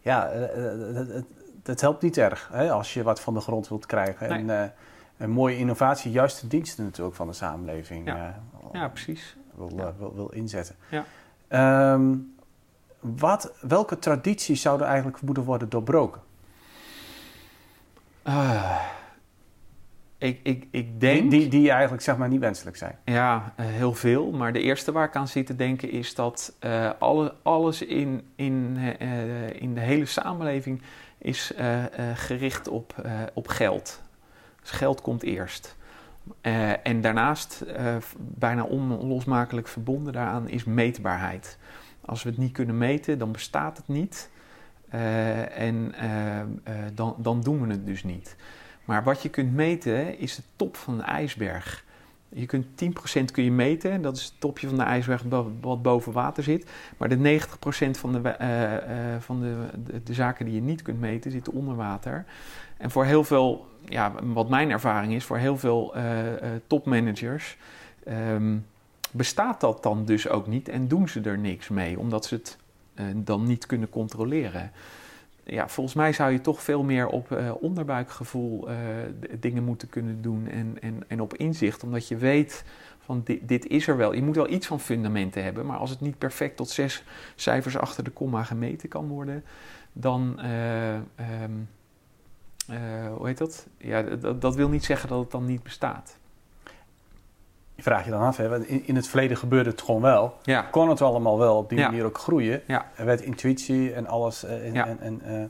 Ja, 0.00 0.30
het, 0.32 1.24
het, 1.66 1.80
helpt 1.80 2.02
niet 2.02 2.16
erg 2.16 2.48
hè, 2.52 2.70
als 2.70 2.94
je 2.94 3.02
wat 3.02 3.20
van 3.20 3.34
de 3.34 3.40
grond 3.40 3.68
wilt 3.68 3.86
krijgen. 3.86 4.46
Nee. 4.46 4.56
En 4.56 4.72
een 5.16 5.30
mooie 5.30 5.56
innovatie, 5.56 6.10
juist 6.10 6.40
de 6.40 6.46
diensten 6.46 6.84
natuurlijk 6.84 7.16
van 7.16 7.26
de 7.26 7.32
samenleving. 7.32 8.06
ja, 8.72 8.88
precies. 8.88 9.36
Wil, 9.54 9.94
wil, 9.98 10.14
wil, 10.14 10.28
inzetten. 10.28 10.76
Ja. 10.88 11.92
Um, 11.92 12.34
wat, 13.00 13.52
welke 13.60 13.98
tradities 13.98 14.62
zouden 14.62 14.86
eigenlijk 14.86 15.20
moeten 15.20 15.44
worden 15.44 15.68
doorbroken? 15.68 16.20
Uh, 18.26 18.80
ik, 20.18 20.40
ik, 20.42 20.66
ik 20.70 21.00
denk... 21.00 21.30
Die, 21.30 21.48
die, 21.48 21.70
eigenlijk 21.70 22.02
zeg 22.02 22.16
maar 22.16 22.28
niet 22.28 22.40
wenselijk 22.40 22.76
zijn. 22.76 22.98
Ja, 23.04 23.52
heel 23.62 23.94
veel. 23.94 24.30
Maar 24.30 24.52
de 24.52 24.60
eerste 24.60 24.92
waar 24.92 25.08
ik 25.08 25.16
aan 25.16 25.28
zit 25.28 25.46
te 25.46 25.56
denken 25.56 25.90
is 25.90 26.14
dat 26.14 26.56
uh, 26.60 26.90
alle, 26.98 27.34
alles 27.42 27.82
in, 27.82 28.22
in, 28.36 28.76
in 29.58 29.74
de 29.74 29.80
hele 29.80 30.06
samenleving 30.06 30.82
is 31.24 31.52
gericht 32.14 32.68
op, 32.68 32.94
op 33.34 33.48
geld. 33.48 34.02
Dus 34.60 34.70
geld 34.70 35.00
komt 35.00 35.22
eerst. 35.22 35.76
en 36.82 37.00
daarnaast, 37.00 37.64
bijna 38.18 38.62
onlosmakelijk 38.62 39.68
verbonden 39.68 40.12
daaraan, 40.12 40.48
is 40.48 40.64
meetbaarheid. 40.64 41.58
Als 42.00 42.22
we 42.22 42.28
het 42.30 42.38
niet 42.38 42.52
kunnen 42.52 42.78
meten, 42.78 43.18
dan 43.18 43.32
bestaat 43.32 43.76
het 43.76 43.88
niet. 43.88 44.30
En 45.54 45.94
dan, 46.94 47.14
dan 47.18 47.40
doen 47.40 47.66
we 47.66 47.72
het 47.72 47.86
dus 47.86 48.04
niet. 48.04 48.36
Maar 48.84 49.04
wat 49.04 49.22
je 49.22 49.28
kunt 49.28 49.52
meten 49.52 50.18
is 50.18 50.36
de 50.36 50.42
top 50.56 50.76
van 50.76 50.96
de 50.96 51.02
ijsberg. 51.02 51.83
Je 52.34 52.46
kunt 52.46 52.66
10% 52.66 53.24
kun 53.32 53.44
je 53.44 53.52
meten, 53.52 54.02
dat 54.02 54.16
is 54.16 54.24
het 54.24 54.34
topje 54.38 54.68
van 54.68 54.76
de 54.76 54.82
ijsberg 54.82 55.22
wat 55.60 55.82
boven 55.82 56.12
water 56.12 56.42
zit. 56.42 56.70
Maar 56.96 57.08
de 57.08 57.40
90% 57.40 57.90
van, 57.90 58.12
de, 58.12 59.18
van 59.20 59.40
de, 59.40 59.56
de, 60.04 60.14
zaken 60.14 60.44
die 60.44 60.54
je 60.54 60.60
niet 60.60 60.82
kunt 60.82 61.00
meten 61.00 61.30
zitten 61.30 61.52
onder 61.52 61.76
water. 61.76 62.24
En 62.76 62.90
voor 62.90 63.04
heel 63.04 63.24
veel, 63.24 63.66
ja, 63.84 64.12
wat 64.22 64.48
mijn 64.48 64.70
ervaring 64.70 65.14
is, 65.14 65.24
voor 65.24 65.38
heel 65.38 65.56
veel 65.56 65.94
topmanagers. 66.66 67.56
Um, 68.08 68.66
bestaat 69.10 69.60
dat 69.60 69.82
dan 69.82 70.04
dus 70.04 70.28
ook 70.28 70.46
niet 70.46 70.68
en 70.68 70.88
doen 70.88 71.08
ze 71.08 71.20
er 71.20 71.38
niks 71.38 71.68
mee, 71.68 71.98
omdat 71.98 72.24
ze 72.24 72.34
het 72.34 72.58
dan 73.16 73.46
niet 73.46 73.66
kunnen 73.66 73.88
controleren. 73.88 74.70
Ja, 75.44 75.68
volgens 75.68 75.94
mij 75.94 76.12
zou 76.12 76.32
je 76.32 76.40
toch 76.40 76.62
veel 76.62 76.82
meer 76.82 77.06
op 77.06 77.30
uh, 77.30 77.50
onderbuikgevoel 77.60 78.70
uh, 78.70 78.76
dingen 79.40 79.64
moeten 79.64 79.88
kunnen 79.88 80.22
doen 80.22 80.48
en, 80.48 80.76
en, 80.80 81.04
en 81.08 81.20
op 81.20 81.34
inzicht, 81.34 81.82
omdat 81.82 82.08
je 82.08 82.16
weet 82.16 82.64
van 82.98 83.20
dit, 83.24 83.48
dit, 83.48 83.66
is 83.66 83.88
er 83.88 83.96
wel. 83.96 84.12
Je 84.12 84.22
moet 84.22 84.36
wel 84.36 84.50
iets 84.50 84.66
van 84.66 84.80
fundamenten 84.80 85.44
hebben, 85.44 85.66
maar 85.66 85.76
als 85.76 85.90
het 85.90 86.00
niet 86.00 86.18
perfect 86.18 86.56
tot 86.56 86.68
zes 86.68 87.04
cijfers 87.34 87.76
achter 87.76 88.04
de 88.04 88.10
komma 88.10 88.42
gemeten 88.42 88.88
kan 88.88 89.08
worden, 89.08 89.44
dan. 89.92 90.40
Um, 91.40 91.68
hoe 93.16 93.26
heet 93.26 93.38
dat? 93.38 93.66
Ja, 93.78 94.02
dat, 94.02 94.40
dat 94.40 94.54
wil 94.54 94.68
niet 94.68 94.84
zeggen 94.84 95.08
dat 95.08 95.20
het 95.20 95.30
dan 95.30 95.46
niet 95.46 95.62
bestaat 95.62 96.18
je 97.74 97.82
vraagt 97.82 98.04
je 98.04 98.10
dan 98.10 98.20
af, 98.22 98.36
hè, 98.36 98.66
in, 98.66 98.86
in 98.86 98.96
het 98.96 99.08
verleden 99.08 99.36
gebeurde 99.36 99.70
het 99.70 99.82
gewoon 99.82 100.00
wel. 100.02 100.36
Ja. 100.42 100.60
Kon 100.62 100.88
het 100.88 101.02
allemaal 101.02 101.38
wel 101.38 101.56
op 101.56 101.68
die 101.68 101.78
ja. 101.78 101.86
manier 101.88 102.04
ook 102.04 102.18
groeien. 102.18 102.62
Ja. 102.66 102.86
Er 102.96 103.04
werd 103.04 103.20
intuïtie 103.20 103.92
en 103.92 104.06
alles 104.06 104.44
uh, 104.44 104.66
en, 104.66 104.72
Ja. 104.72 104.86
en, 104.86 105.00
en, 105.00 105.20
eh, 105.24 105.44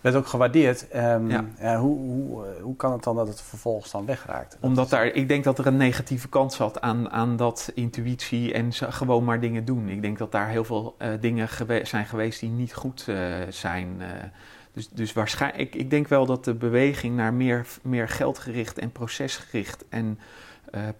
werd 0.00 0.16
ook 0.16 0.26
gewaardeerd. 0.26 0.88
Ehm, 0.88 1.44
hoe, 1.76 1.98
hoe, 1.98 2.44
eh, 2.46 2.62
hoe 2.62 2.76
kan 2.76 2.92
het 2.92 3.02
dan 3.02 3.16
dat 3.16 3.28
het 3.28 3.40
vervolgens 3.40 3.90
dan 3.90 4.06
wegraakt? 4.06 4.50
Dat 4.52 4.60
Omdat 4.60 4.84
is- 4.84 4.90
daar, 4.90 5.06
ik 5.06 5.28
denk 5.28 5.44
dat 5.44 5.58
er 5.58 5.66
een 5.66 5.76
negatieve 5.76 6.28
kant 6.28 6.52
zat 6.52 6.80
aan, 6.80 7.10
aan 7.10 7.36
dat 7.36 7.70
intuïtie 7.74 8.52
en 8.52 8.72
gewoon 8.72 9.24
maar 9.24 9.40
dingen 9.40 9.64
doen. 9.64 9.88
Ik 9.88 10.02
denk 10.02 10.18
dat 10.18 10.32
daar 10.32 10.48
heel 10.48 10.64
veel 10.64 10.94
eh, 10.98 11.08
dingen 11.20 11.48
gewe- 11.48 11.84
zijn 11.84 12.06
geweest 12.06 12.40
die 12.40 12.50
niet 12.50 12.74
goed 12.74 13.04
eh, 13.08 13.16
zijn. 13.48 13.96
eh. 13.98 14.06
Dus, 14.72 14.88
dus 14.88 15.12
waarschijnlijk, 15.12 15.62
ik, 15.62 15.74
ik 15.80 15.90
denk 15.90 16.08
wel 16.08 16.26
dat 16.26 16.44
de 16.44 16.54
beweging 16.54 17.16
naar 17.16 17.34
meer, 17.34 17.66
meer 17.82 18.08
geldgericht 18.08 18.78
en 18.78 18.92
procesgericht 18.92 19.84
en 19.88 20.18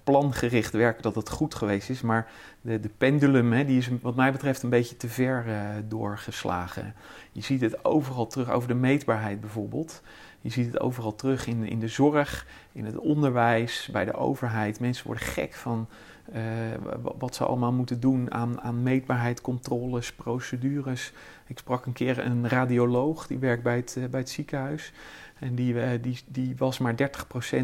plangericht 0.05 0.73
werken, 0.73 1.03
dat 1.03 1.15
het 1.15 1.29
goed 1.29 1.55
geweest 1.55 1.91
is. 1.91 2.01
Maar 2.01 2.31
de, 2.61 2.81
de 2.81 2.91
pendulum, 2.99 3.53
hè, 3.53 3.65
die 3.65 3.79
is 3.79 3.91
wat 4.03 4.17
mij 4.17 4.33
betreft 4.33 4.63
een 4.63 4.71
beetje 4.71 4.97
te 4.97 5.09
ver 5.09 5.45
uh, 5.47 5.69
doorgeslagen. 5.89 6.95
Je 7.33 7.41
ziet 7.41 7.61
het 7.61 7.85
overal 7.85 8.27
terug, 8.27 8.51
over 8.51 8.69
de 8.69 8.75
meetbaarheid 8.75 9.41
bijvoorbeeld. 9.41 10.03
Je 10.41 10.51
ziet 10.51 10.67
het 10.67 10.81
overal 10.81 11.15
terug 11.15 11.47
in, 11.47 11.69
in 11.69 11.79
de 11.79 11.89
zorg, 11.89 12.47
in 12.73 12.85
het 12.85 12.99
onderwijs, 12.99 13.89
bij 13.93 14.05
de 14.05 14.15
overheid. 14.15 14.81
Mensen 14.81 15.07
worden 15.07 15.25
gek 15.25 15.55
van 15.55 15.89
uh, 16.35 16.41
wat 17.19 17.35
ze 17.35 17.45
allemaal 17.45 17.73
moeten 17.73 18.01
doen 18.01 18.33
aan, 18.33 18.61
aan 18.61 18.83
meetbaarheid, 18.83 19.41
controles, 19.41 20.13
procedures. 20.13 21.13
Ik 21.47 21.59
sprak 21.59 21.87
een 21.87 21.93
keer 21.93 22.27
een 22.27 22.49
radioloog 22.49 23.27
die 23.27 23.39
werkt 23.39 23.63
bij 23.63 23.77
het, 23.77 23.99
bij 24.11 24.21
het 24.21 24.31
ziekenhuis. 24.31 24.93
En 25.39 25.55
die, 25.55 25.75
uh, 25.75 25.89
die, 26.01 26.19
die 26.27 26.55
was 26.57 26.79
maar 26.79 26.95
30% 26.95 27.05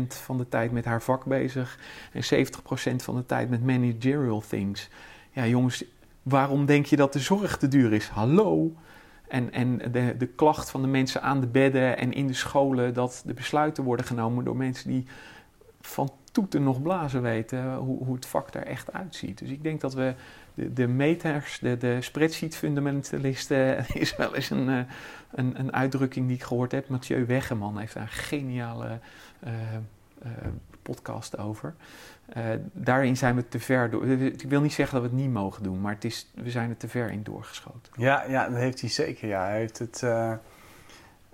van 0.06 0.38
de 0.38 0.48
tijd 0.48 0.72
met 0.72 0.84
haar 0.84 1.02
vak 1.02 1.24
bezig 1.24 1.78
en 2.12 2.46
70% 2.92 2.96
van 2.96 3.16
de 3.16 3.26
tijd 3.26 3.50
met 3.50 3.64
managerial 3.64 4.42
things. 4.48 4.88
Ja, 5.30 5.46
jongens, 5.46 5.84
waarom 6.22 6.66
denk 6.66 6.86
je 6.86 6.96
dat 6.96 7.12
de 7.12 7.18
zorg 7.18 7.56
te 7.56 7.68
duur 7.68 7.92
is? 7.92 8.08
Hallo? 8.08 8.72
En, 9.28 9.52
en 9.52 9.78
de, 9.92 10.14
de 10.18 10.26
klacht 10.26 10.70
van 10.70 10.82
de 10.82 10.88
mensen 10.88 11.22
aan 11.22 11.40
de 11.40 11.46
bedden 11.46 11.98
en 11.98 12.12
in 12.12 12.26
de 12.26 12.32
scholen 12.32 12.94
dat 12.94 13.22
de 13.26 13.34
besluiten 13.34 13.84
worden 13.84 14.06
genomen 14.06 14.44
door 14.44 14.56
mensen 14.56 14.90
die 14.90 15.06
van 15.80 16.12
toeten 16.32 16.62
nog 16.62 16.82
blazen 16.82 17.22
weten 17.22 17.74
hoe, 17.74 18.04
hoe 18.04 18.14
het 18.14 18.26
vak 18.26 18.54
er 18.54 18.66
echt 18.66 18.92
uitziet. 18.92 19.38
Dus 19.38 19.48
ik 19.48 19.62
denk 19.62 19.80
dat 19.80 19.94
we 19.94 20.14
de, 20.54 20.72
de 20.72 20.86
meters, 20.86 21.58
de, 21.58 21.76
de 21.76 21.96
spreadsheet 22.00 22.56
fundamentalisten, 22.56 23.86
is 23.94 24.16
wel 24.16 24.34
eens 24.34 24.50
een, 24.50 24.68
uh, 24.68 24.78
een, 25.30 25.58
een, 25.58 25.72
uitdrukking 25.72 26.26
die 26.26 26.36
ik 26.36 26.42
gehoord 26.42 26.72
heb. 26.72 26.88
Mathieu 26.88 27.26
Weggeman 27.26 27.78
heeft 27.78 27.94
daar 27.94 28.02
een 28.02 28.08
geniale 28.08 28.98
uh, 29.44 29.52
uh, 30.24 30.30
podcast 30.82 31.38
over. 31.38 31.74
daarin 32.72 33.16
zijn 33.16 33.36
we 33.36 33.48
te 33.48 33.60
ver 33.60 33.90
door. 33.90 34.06
Ik 34.06 34.48
wil 34.48 34.60
niet 34.60 34.72
zeggen 34.72 35.00
dat 35.00 35.10
we 35.10 35.16
het 35.16 35.24
niet 35.26 35.34
mogen 35.34 35.62
doen, 35.62 35.80
maar 35.80 35.94
het 35.94 36.04
is, 36.04 36.30
we 36.34 36.50
zijn 36.50 36.70
er 36.70 36.76
te 36.76 36.88
ver 36.88 37.10
in 37.10 37.22
doorgeschoten. 37.22 37.92
Ja, 37.96 38.24
ja 38.28 38.48
dat 38.48 38.58
heeft 38.58 38.80
hij 38.80 38.90
zeker. 38.90 39.28
Ja. 39.28 39.44
Hij 39.44 39.58
heeft 39.58 39.78
het. 39.78 40.02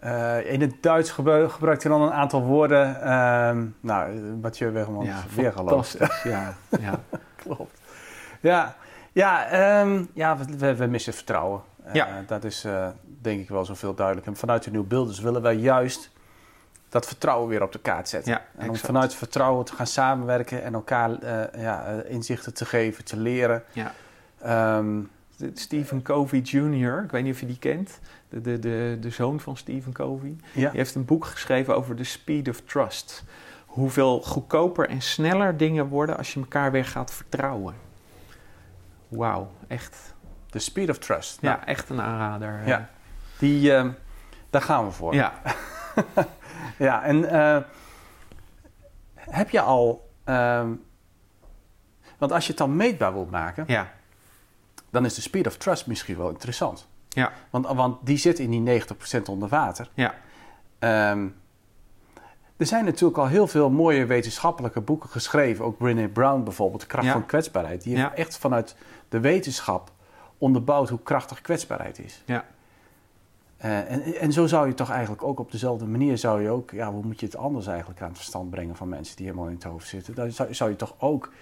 Uh, 0.04 0.52
in 0.52 0.61
het 0.61 0.82
Duits 0.82 1.11
gebruik, 1.11 1.52
gebruikt 1.52 1.82
hij 1.82 1.92
dan 1.92 2.02
een 2.02 2.12
aantal 2.12 2.42
woorden. 2.42 2.96
Uh, 2.96 3.56
nou, 3.80 4.20
Mathieu 4.42 4.73
Wegman 4.73 5.04
ja, 5.04 5.16
is 5.28 5.35
weer 5.35 5.52
geloofd. 5.52 5.96
ja, 6.25 6.56
ja. 6.80 7.00
klopt. 7.42 7.80
Ja, 8.40 8.76
ja, 9.16 9.80
um, 9.80 10.08
ja 10.12 10.37
we, 10.58 10.75
we, 10.75 10.87
missen 10.87 11.12
vertrouwen. 11.12 11.62
Ja. 11.92 12.08
Uh, 12.08 12.14
dat 12.26 12.44
is 12.44 12.64
uh, 12.64 12.88
denk 13.02 13.40
ik 13.40 13.49
wel 13.49 13.64
zoveel 13.64 13.94
duidelijk. 13.94 14.26
En 14.26 14.37
vanuit 14.37 14.62
de 14.64 14.70
Nieuw 14.70 14.85
Beelders 14.85 15.20
willen 15.20 15.42
wij 15.42 15.54
juist 15.54 16.11
dat 16.88 17.06
vertrouwen 17.06 17.49
weer 17.49 17.62
op 17.62 17.73
de 17.73 17.78
kaart 17.78 18.08
zetten. 18.08 18.32
Ja, 18.32 18.44
en 18.56 18.68
om 18.68 18.76
vanuit 18.76 19.14
vertrouwen 19.14 19.64
te 19.64 19.75
gaan 19.75 19.87
samenwerken 19.87 20.62
en 20.62 20.75
elkaar 20.75 21.11
ja, 21.58 22.02
inzichten 22.06 22.54
te 22.54 22.64
geven, 22.64 23.04
te 23.04 23.16
leren. 23.16 23.62
Ja. 23.73 23.92
Um, 24.78 25.11
Stephen 25.54 26.02
Covey 26.02 26.38
Jr., 26.38 27.02
ik 27.04 27.11
weet 27.11 27.23
niet 27.23 27.35
of 27.35 27.40
je 27.40 27.46
die 27.46 27.58
kent, 27.58 28.00
de, 28.28 28.40
de, 28.40 28.58
de, 28.58 28.96
de 29.00 29.11
zoon 29.11 29.40
van 29.40 29.56
Stephen 29.56 29.92
Covey. 29.92 30.37
Ja. 30.52 30.70
Die 30.70 30.78
heeft 30.78 30.94
een 30.94 31.04
boek 31.04 31.25
geschreven 31.25 31.76
over 31.76 31.96
de 31.96 32.04
speed 32.04 32.49
of 32.49 32.61
trust. 32.61 33.25
Hoeveel 33.66 34.20
goedkoper 34.23 34.88
en 34.88 35.00
sneller 35.00 35.56
dingen 35.56 35.87
worden 35.88 36.16
als 36.16 36.35
je 36.35 36.40
elkaar 36.40 36.73
weer 36.73 36.85
gaat 36.85 37.12
vertrouwen. 37.12 37.86
Wauw, 39.09 39.51
echt. 39.69 40.15
The 40.51 40.59
speed 40.59 40.91
of 40.91 40.99
trust. 40.99 41.39
Ja, 41.41 41.55
nou. 41.55 41.65
echt 41.65 41.89
een 41.89 42.01
aanrader. 42.01 42.67
Ja, 42.67 42.89
die, 43.39 43.71
uh, 43.71 43.87
daar 44.51 44.63
gaan 44.63 44.85
we 44.85 44.91
voor. 44.91 45.15
Ja. 45.15 45.33
ja, 46.79 47.03
en 47.03 47.17
uh, 47.17 47.59
heb 49.17 49.51
je 49.51 49.61
al... 49.61 50.11
Uh, 50.25 50.69
want 52.19 52.33
als 52.33 52.43
je 52.43 52.49
het 52.49 52.59
dan 52.59 52.77
meetbaar 52.77 53.13
wilt 53.13 53.31
maken... 53.31 53.65
Ja 53.67 53.95
dan 54.97 55.05
is 55.05 55.15
de 55.15 55.21
speed 55.21 55.47
of 55.47 55.57
trust 55.57 55.87
misschien 55.87 56.17
wel 56.17 56.29
interessant. 56.29 56.89
Ja. 57.09 57.33
Want, 57.51 57.67
want 57.67 58.07
die 58.07 58.17
zit 58.17 58.39
in 58.39 58.65
die 58.65 58.83
90% 59.19 59.23
onder 59.25 59.49
water. 59.49 59.89
Ja. 59.95 60.15
Um, 61.11 61.37
er 62.57 62.67
zijn 62.67 62.85
natuurlijk 62.85 63.19
al 63.19 63.27
heel 63.27 63.47
veel 63.47 63.71
mooie 63.71 64.07
wetenschappelijke 64.07 64.81
boeken 64.81 65.11
geschreven. 65.11 65.65
Ook 65.65 65.79
Brené 65.79 66.09
Brown 66.09 66.43
bijvoorbeeld, 66.43 66.81
De 66.81 66.87
kracht 66.87 67.07
ja. 67.07 67.13
van 67.13 67.27
kwetsbaarheid. 67.27 67.83
Die 67.83 67.97
heeft 67.97 68.15
echt 68.15 68.39
vanuit 68.39 68.77
de 69.09 69.21
wetenschap 69.21 69.91
onderbouwd 70.39 70.89
hoe 70.89 71.03
krachtig 71.03 71.41
kwetsbaarheid 71.41 71.99
is. 71.99 72.23
Ja. 72.25 72.45
Uh, 73.65 73.91
en, 73.91 74.03
en 74.03 74.33
zo 74.33 74.47
zou 74.47 74.67
je 74.67 74.75
toch 74.75 74.91
eigenlijk 74.91 75.23
ook 75.23 75.39
op 75.39 75.53
dezelfde 75.53 75.87
manier 75.87 76.19
zou 76.19 76.43
je 76.43 76.51
ook... 76.51 76.71
Ja, 76.71 76.91
hoe 76.91 77.05
moet 77.05 77.21
je 77.21 77.27
het 77.27 77.37
anders 77.37 77.67
eigenlijk 77.67 78.01
aan 78.01 78.09
het 78.09 78.17
verstand 78.17 78.51
brengen 78.51 78.77
van 78.77 78.89
mensen 78.89 79.17
die 79.17 79.27
helemaal 79.27 79.49
in 79.49 79.55
het 79.55 79.65
hoofd 79.65 79.89
zitten? 79.89 80.15
Dan 80.15 80.31
zou, 80.31 80.55
zou 80.55 80.71
je 80.71 80.77
toch 80.77 80.95
ook 80.99 81.33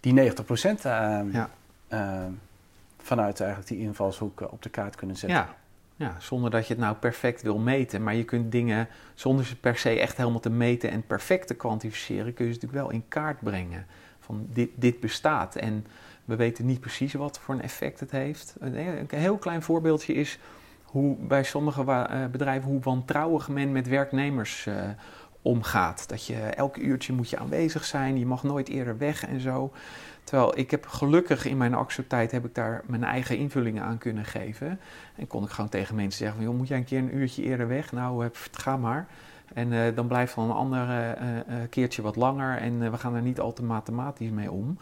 die 0.00 0.32
90% 0.32 0.34
uh, 0.54 0.82
Ja. 0.84 1.50
uh, 1.88 2.24
vanuit 2.98 3.40
eigenlijk 3.40 3.70
die 3.70 3.80
invalshoek 3.80 4.40
eh, 4.40 4.52
op 4.52 4.62
de 4.62 4.68
kaart 4.68 4.96
kunnen 4.96 5.16
zetten. 5.16 5.38
Ja. 5.38 5.54
Ja, 6.02 6.16
zonder 6.18 6.50
dat 6.50 6.66
je 6.66 6.72
het 6.72 6.82
nou 6.82 6.96
perfect 6.96 7.42
wil 7.42 7.58
meten. 7.58 8.02
Maar 8.02 8.14
je 8.14 8.24
kunt 8.24 8.52
dingen, 8.52 8.88
zonder 9.14 9.44
ze 9.44 9.56
per 9.56 9.76
se 9.76 10.00
echt 10.00 10.16
helemaal 10.16 10.40
te 10.40 10.50
meten 10.50 10.90
en 10.90 11.06
perfect 11.06 11.46
te 11.46 11.54
kwantificeren, 11.54 12.34
kun 12.34 12.46
je 12.46 12.52
ze 12.52 12.58
natuurlijk 12.60 12.82
wel 12.82 12.92
in 12.92 13.08
kaart 13.08 13.40
brengen. 13.40 13.86
Van 14.20 14.46
dit, 14.52 14.70
dit 14.74 15.00
bestaat 15.00 15.56
en 15.56 15.86
we 16.24 16.36
weten 16.36 16.66
niet 16.66 16.80
precies 16.80 17.12
wat 17.12 17.38
voor 17.38 17.54
een 17.54 17.62
effect 17.62 18.00
het 18.00 18.10
heeft. 18.10 18.56
Een, 18.60 18.76
een 18.76 19.06
heel 19.08 19.36
klein 19.36 19.62
voorbeeldje 19.62 20.14
is 20.14 20.38
hoe 20.82 21.16
bij 21.16 21.44
sommige 21.44 21.82
uh, 21.82 22.26
bedrijven 22.26 22.70
hoe 22.70 22.80
wantrouwig 22.80 23.48
men 23.48 23.72
met 23.72 23.88
werknemers 23.88 24.66
uh, 24.66 24.74
omgaat. 25.42 26.08
Dat 26.08 26.26
je 26.26 26.36
elk 26.36 26.76
uurtje 26.76 27.12
moet 27.12 27.30
je 27.30 27.38
aanwezig 27.38 27.84
zijn, 27.84 28.18
je 28.18 28.26
mag 28.26 28.42
nooit 28.42 28.68
eerder 28.68 28.98
weg 28.98 29.26
en 29.26 29.40
zo. 29.40 29.72
Terwijl 30.24 30.58
ik 30.58 30.70
heb 30.70 30.86
gelukkig 30.86 31.46
in 31.46 31.56
mijn 31.56 31.74
AXO-tijd 31.74 32.30
heb 32.30 32.44
ik 32.44 32.54
daar 32.54 32.82
mijn 32.86 33.04
eigen 33.04 33.36
invullingen 33.36 33.82
aan 33.82 33.98
kunnen 33.98 34.24
geven. 34.24 34.80
En 35.16 35.26
kon 35.26 35.44
ik 35.44 35.50
gewoon 35.50 35.70
tegen 35.70 35.94
mensen 35.94 36.18
zeggen 36.18 36.36
van, 36.36 36.46
joh, 36.46 36.58
moet 36.58 36.68
jij 36.68 36.78
een 36.78 36.84
keer 36.84 36.98
een 36.98 37.16
uurtje 37.16 37.42
eerder 37.42 37.68
weg? 37.68 37.92
Nou, 37.92 38.30
ga 38.52 38.76
maar. 38.76 39.06
En 39.54 39.72
uh, 39.72 39.80
dan 39.94 40.06
blijft 40.06 40.34
dan 40.34 40.44
een 40.44 40.56
ander 40.56 40.88
uh, 40.88 41.08
uh, 41.08 41.54
keertje 41.70 42.02
wat 42.02 42.16
langer 42.16 42.58
en 42.58 42.90
we 42.90 42.98
gaan 42.98 43.14
er 43.14 43.22
niet 43.22 43.40
al 43.40 43.52
te 43.52 43.62
mathematisch 43.62 44.30
mee 44.30 44.50
om. 44.50 44.78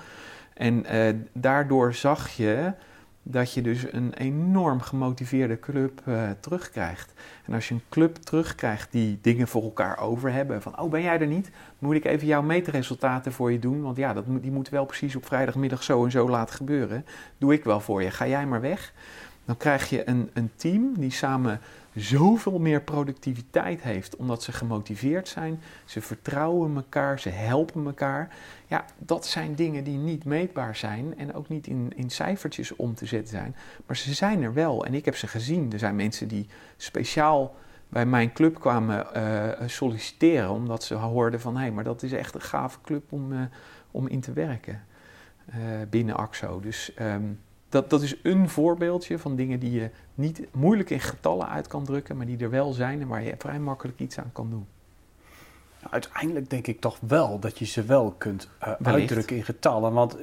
En 0.55 0.87
daardoor 1.33 1.95
zag 1.95 2.29
je 2.29 2.73
dat 3.23 3.53
je 3.53 3.63
dus 3.63 3.93
een 3.93 4.15
enorm 4.15 4.81
gemotiveerde 4.81 5.61
club 5.61 6.03
uh, 6.09 6.31
terugkrijgt. 6.41 7.13
En 7.45 7.55
als 7.55 7.69
je 7.69 7.75
een 7.75 7.83
club 7.89 8.17
terugkrijgt 8.17 8.93
die 8.93 9.19
dingen 9.23 9.49
voor 9.49 9.63
elkaar 9.63 9.99
over 9.99 10.33
hebben, 10.33 10.63
van 10.63 10.81
oh 10.81 10.91
ben 10.91 11.03
jij 11.03 11.21
er 11.21 11.27
niet, 11.27 11.51
moet 11.79 11.95
ik 11.95 12.05
even 12.05 12.27
jouw 12.27 12.43
meetresultaten 12.43 13.33
voor 13.33 13.53
je 13.53 13.59
doen, 13.59 13.83
want 13.83 13.97
ja, 13.97 14.13
dat, 14.13 14.25
die 14.27 14.51
moeten 14.51 14.73
wel 14.73 14.85
precies 14.85 15.17
op 15.17 15.27
vrijdagmiddag 15.27 15.83
zo 15.83 16.05
en 16.05 16.11
zo 16.11 16.29
laten 16.29 16.55
gebeuren. 16.55 17.07
Doe 17.39 17.53
ik 17.53 17.65
wel 17.65 17.81
voor 17.81 18.03
je, 18.03 18.11
ga 18.11 18.27
jij 18.27 18.47
maar 18.47 18.61
weg. 18.61 18.93
Dan 19.45 19.57
krijg 19.57 19.89
je 19.89 20.09
een, 20.09 20.31
een 20.33 20.51
team 20.57 20.99
die 20.99 21.11
samen 21.11 21.61
zoveel 22.01 22.59
meer 22.59 22.83
productiviteit 22.83 23.83
heeft, 23.83 24.17
omdat 24.17 24.43
ze 24.43 24.53
gemotiveerd 24.53 25.29
zijn, 25.29 25.61
ze 25.85 26.01
vertrouwen 26.01 26.77
elkaar, 26.77 27.21
ze 27.21 27.29
helpen 27.29 27.87
elkaar. 27.87 28.35
Ja, 28.67 28.85
dat 28.99 29.27
zijn 29.27 29.55
dingen 29.55 29.85
die 29.85 29.97
niet 29.97 30.25
meetbaar 30.25 30.77
zijn 30.77 31.19
en 31.19 31.35
ook 31.35 31.49
niet 31.49 31.67
in, 31.67 31.93
in 31.97 32.11
cijfertjes 32.11 32.77
om 32.77 32.95
te 32.95 33.07
zetten 33.07 33.29
zijn. 33.29 33.57
Maar 33.87 33.97
ze 33.97 34.15
zijn 34.15 34.43
er 34.43 34.55
wel 34.55 34.87
en 34.87 34.95
ik 34.95 35.05
heb 35.05 35.17
ze 35.17 35.27
gezien. 35.27 35.73
Er 35.73 35.79
zijn 35.79 35.97
mensen 35.97 36.29
die 36.29 36.47
speciaal 36.77 37.55
bij 37.89 38.07
mijn 38.07 38.33
club 38.33 38.61
kwamen 38.61 39.07
uh, 39.17 39.49
solliciteren, 39.67 40.51
omdat 40.51 40.85
ze 40.85 40.95
hoorden 40.95 41.41
van 41.41 41.55
hé, 41.55 41.61
hey, 41.61 41.71
maar 41.71 41.85
dat 41.85 42.03
is 42.03 42.13
echt 42.13 42.35
een 42.35 42.41
gave 42.41 42.79
club 42.83 43.13
om, 43.13 43.33
uh, 43.33 43.41
om 43.91 44.09
in 44.09 44.21
te 44.21 44.33
werken 44.33 44.85
uh, 45.49 45.57
binnen 45.91 46.17
AXO. 46.17 46.61
Dus 46.61 46.93
um, 47.01 47.41
dat, 47.71 47.91
dat 47.91 48.03
is 48.03 48.17
een 48.23 48.49
voorbeeldje 48.49 49.19
van 49.19 49.37
dingen 49.37 49.59
die 49.59 49.73
je 49.73 49.91
niet 50.15 50.47
moeilijk 50.53 50.91
in 50.91 51.01
getallen 51.01 51.49
uit 51.49 51.67
kan 51.67 51.85
drukken, 51.85 52.17
maar 52.17 52.27
die 52.27 52.39
er 52.39 52.51
wel 52.51 52.73
zijn 52.73 53.01
en 53.01 53.09
waar 53.09 53.23
je 53.23 53.35
vrij 53.39 53.59
makkelijk 53.59 53.99
iets 53.99 54.19
aan 54.19 54.31
kan 54.33 54.51
doen. 54.51 54.67
Uiteindelijk 55.91 56.51
denk 56.51 56.67
ik 56.67 56.81
toch 56.81 56.99
wel 57.07 57.39
dat 57.39 57.59
je 57.59 57.65
ze 57.65 57.83
wel 57.83 58.15
kunt 58.19 58.49
uh, 58.63 58.73
uitdrukken 58.83 59.37
in 59.37 59.45
getallen. 59.45 59.93
Want 59.93 60.17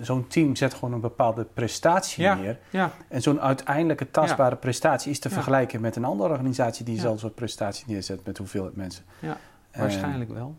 zo'n 0.00 0.26
team 0.26 0.56
zet 0.56 0.74
gewoon 0.74 0.92
een 0.92 1.00
bepaalde 1.00 1.46
prestatie 1.54 2.22
ja, 2.22 2.34
neer. 2.34 2.58
Ja. 2.70 2.90
En 3.08 3.22
zo'n 3.22 3.40
uiteindelijke 3.40 4.10
tastbare 4.10 4.54
ja. 4.54 4.56
prestatie 4.56 5.10
is 5.10 5.18
te 5.18 5.30
vergelijken 5.30 5.80
met 5.80 5.96
een 5.96 6.04
andere 6.04 6.30
organisatie 6.30 6.84
die 6.84 7.00
zelfs 7.00 7.22
wat 7.22 7.34
prestatie 7.34 7.84
neerzet 7.88 8.26
met 8.26 8.38
hoeveelheid 8.38 8.76
mensen. 8.76 9.04
Ja, 9.18 9.36
waarschijnlijk 9.72 10.30
uh, 10.30 10.36
wel. 10.36 10.54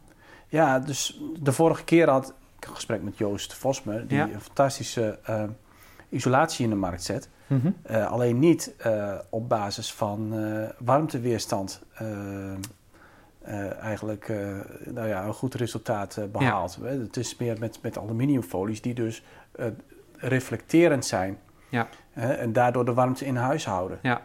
Ja, 0.47 0.79
dus 0.79 1.21
de 1.39 1.51
vorige 1.51 1.83
keer 1.83 2.09
had 2.09 2.33
ik 2.57 2.67
een 2.67 2.75
gesprek 2.75 3.03
met 3.03 3.17
Joost 3.17 3.53
Vosmer, 3.53 4.07
die 4.07 4.19
een 4.19 4.41
fantastische 4.41 5.19
uh, 5.29 5.43
isolatie 6.13 6.63
in 6.63 6.70
de 6.70 6.75
markt 6.75 7.03
zet. 7.03 7.29
Mm 7.48 7.60
-hmm. 7.60 7.75
uh, 7.91 8.12
alleen 8.12 8.39
niet 8.39 8.74
uh, 8.86 9.13
op 9.29 9.50
basis 9.50 9.93
van 9.93 10.34
uh, 10.34 10.70
warmteweerstand 10.79 11.82
eigenlijk 13.82 14.34
nou 14.86 15.08
ja, 15.08 15.25
een 15.25 15.34
goed 15.34 15.53
resultaat 15.53 16.20
behaalt. 16.32 16.77
Ja. 16.82 16.88
Het 16.88 17.17
is 17.17 17.38
meer 17.38 17.60
met, 17.60 17.79
met 17.82 17.98
aluminiumfolies 17.98 18.82
die 18.82 18.93
dus 18.93 19.24
reflecterend 20.17 21.05
zijn 21.05 21.38
ja. 21.70 21.88
en 22.13 22.53
daardoor 22.53 22.86
de 22.86 22.93
warmte 22.93 23.25
in 23.25 23.36
huis 23.36 23.65
houden. 23.65 24.00
Ja. 24.01 24.22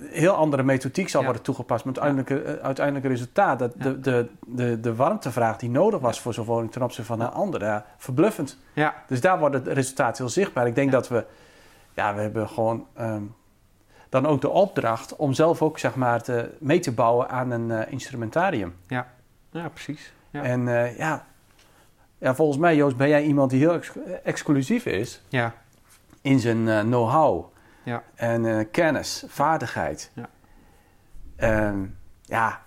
Heel 0.00 0.32
andere 0.32 0.62
methodiek 0.62 1.08
zal 1.08 1.20
Ja. 1.20 1.26
worden 1.26 1.44
toegepast. 1.44 1.84
Maar 1.84 1.94
het 1.94 2.02
uiteindelijke, 2.02 2.52
eh, 2.58 2.64
uiteindelijke 2.64 3.08
resultaat, 3.08 3.58
dat 3.58 3.74
Ja. 3.78 3.84
de, 3.84 4.00
de, 4.00 4.28
de, 4.46 4.80
de 4.80 4.94
warmtevraag 4.94 5.56
die 5.56 5.70
nodig 5.70 6.00
was 6.00 6.20
voor 6.20 6.34
zo'n 6.34 6.44
woning 6.44 6.72
ten 6.72 6.82
opzichte 6.82 7.06
van 7.06 7.20
een 7.20 7.30
andere, 7.30 7.64
ja, 7.64 7.86
verbluffend. 7.96 8.58
Ja, 8.72 8.94
Dus 9.06 9.20
daar 9.20 9.38
wordt 9.38 9.54
het 9.54 9.66
resultaat 9.66 10.18
heel 10.18 10.28
zichtbaar. 10.28 10.66
Ik 10.66 10.74
denk 10.74 10.90
Ja. 10.90 10.96
dat 10.96 11.08
we, 11.08 11.24
ja, 11.94 12.14
we 12.14 12.20
hebben 12.20 12.48
gewoon 12.48 12.86
ehm, 12.94 13.22
dan 14.08 14.26
ook 14.26 14.40
de 14.40 14.48
opdracht 14.50 15.16
om 15.16 15.32
zelf 15.32 15.62
ook 15.62 15.78
zeg 15.78 15.94
maar 15.94 16.22
te, 16.22 16.50
mee 16.58 16.78
te 16.78 16.92
bouwen 16.92 17.28
aan 17.28 17.50
een 17.50 17.70
eh, 17.70 17.92
instrumentarium. 17.92 18.74
ja 18.86 19.06
precies. 19.72 20.12
Ja. 20.30 20.42
En 20.42 20.68
eh, 20.68 20.98
ja, 20.98 21.26
ja, 22.18 22.34
volgens 22.34 22.58
mij 22.58 22.76
Joost 22.76 22.96
ben 22.96 23.08
jij 23.08 23.22
iemand 23.22 23.50
die 23.50 23.58
heel 23.60 23.72
ex- 23.72 23.92
exclusief 24.24 24.86
is 24.86 25.22
ja, 25.28 25.54
in 26.20 26.38
zijn 26.40 26.64
know-how 26.86 27.44
Ja. 27.82 28.02
en 28.14 28.58
eh, 28.58 28.66
kennis, 28.70 29.24
vaardigheid. 29.26 30.10
Ja. 30.14 30.28
Ehm, 31.36 31.84
ja, 32.22 32.62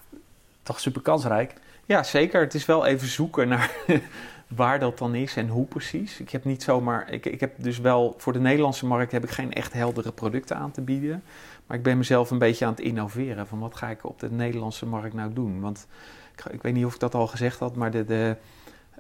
toch 0.64 0.80
super 0.80 1.02
kansrijk. 1.02 1.54
Ja, 1.86 2.04
zeker. 2.04 2.42
Het 2.42 2.54
is 2.54 2.66
wel 2.66 2.86
even 2.86 3.08
zoeken 3.08 3.48
naar 3.48 3.72
waar 4.48 4.80
dat 4.80 4.98
dan 4.98 5.16
is 5.16 5.36
en 5.36 5.48
hoe 5.48 5.66
precies. 5.66 6.20
Ik 6.20 6.30
heb 6.30 6.44
niet 6.44 6.64
zomaar. 6.64 7.12
Ik, 7.12 7.26
ik 7.26 7.40
heb 7.40 7.54
dus 7.58 7.80
wel 7.80 8.16
voor 8.18 8.34
de 8.34 8.40
Nederlandse 8.40 8.86
markt 8.86 9.12
heb 9.12 9.24
ik 9.24 9.30
geen 9.30 9.54
echt 9.54 9.74
heldere 9.74 10.12
producten 10.12 10.56
aan 10.56 10.72
te 10.72 10.82
bieden. 10.82 11.24
Maar 11.66 11.78
ik 11.78 11.84
ben 11.84 11.98
mezelf 11.98 12.32
een 12.32 12.38
beetje 12.38 12.66
aan 12.66 12.72
het 12.72 12.80
innoveren. 12.80 13.48
Van 13.48 13.60
wat 13.60 13.76
ga 13.76 13.90
ik 13.90 14.06
op 14.06 14.20
de 14.20 14.32
Nederlandse 14.32 14.86
markt 14.86 15.14
nou 15.14 15.34
doen? 15.34 15.62
Want 15.62 15.88
ik, 16.36 16.54
ik 16.54 16.62
weet 16.62 16.74
niet 16.74 16.86
of 16.86 16.94
ik 16.94 17.00
dat 17.00 17.16
al 17.16 17.28
gezegd 17.28 17.60
had, 17.60 17.76
maar 17.76 17.92
de, 17.92 18.06
de, 18.06 18.36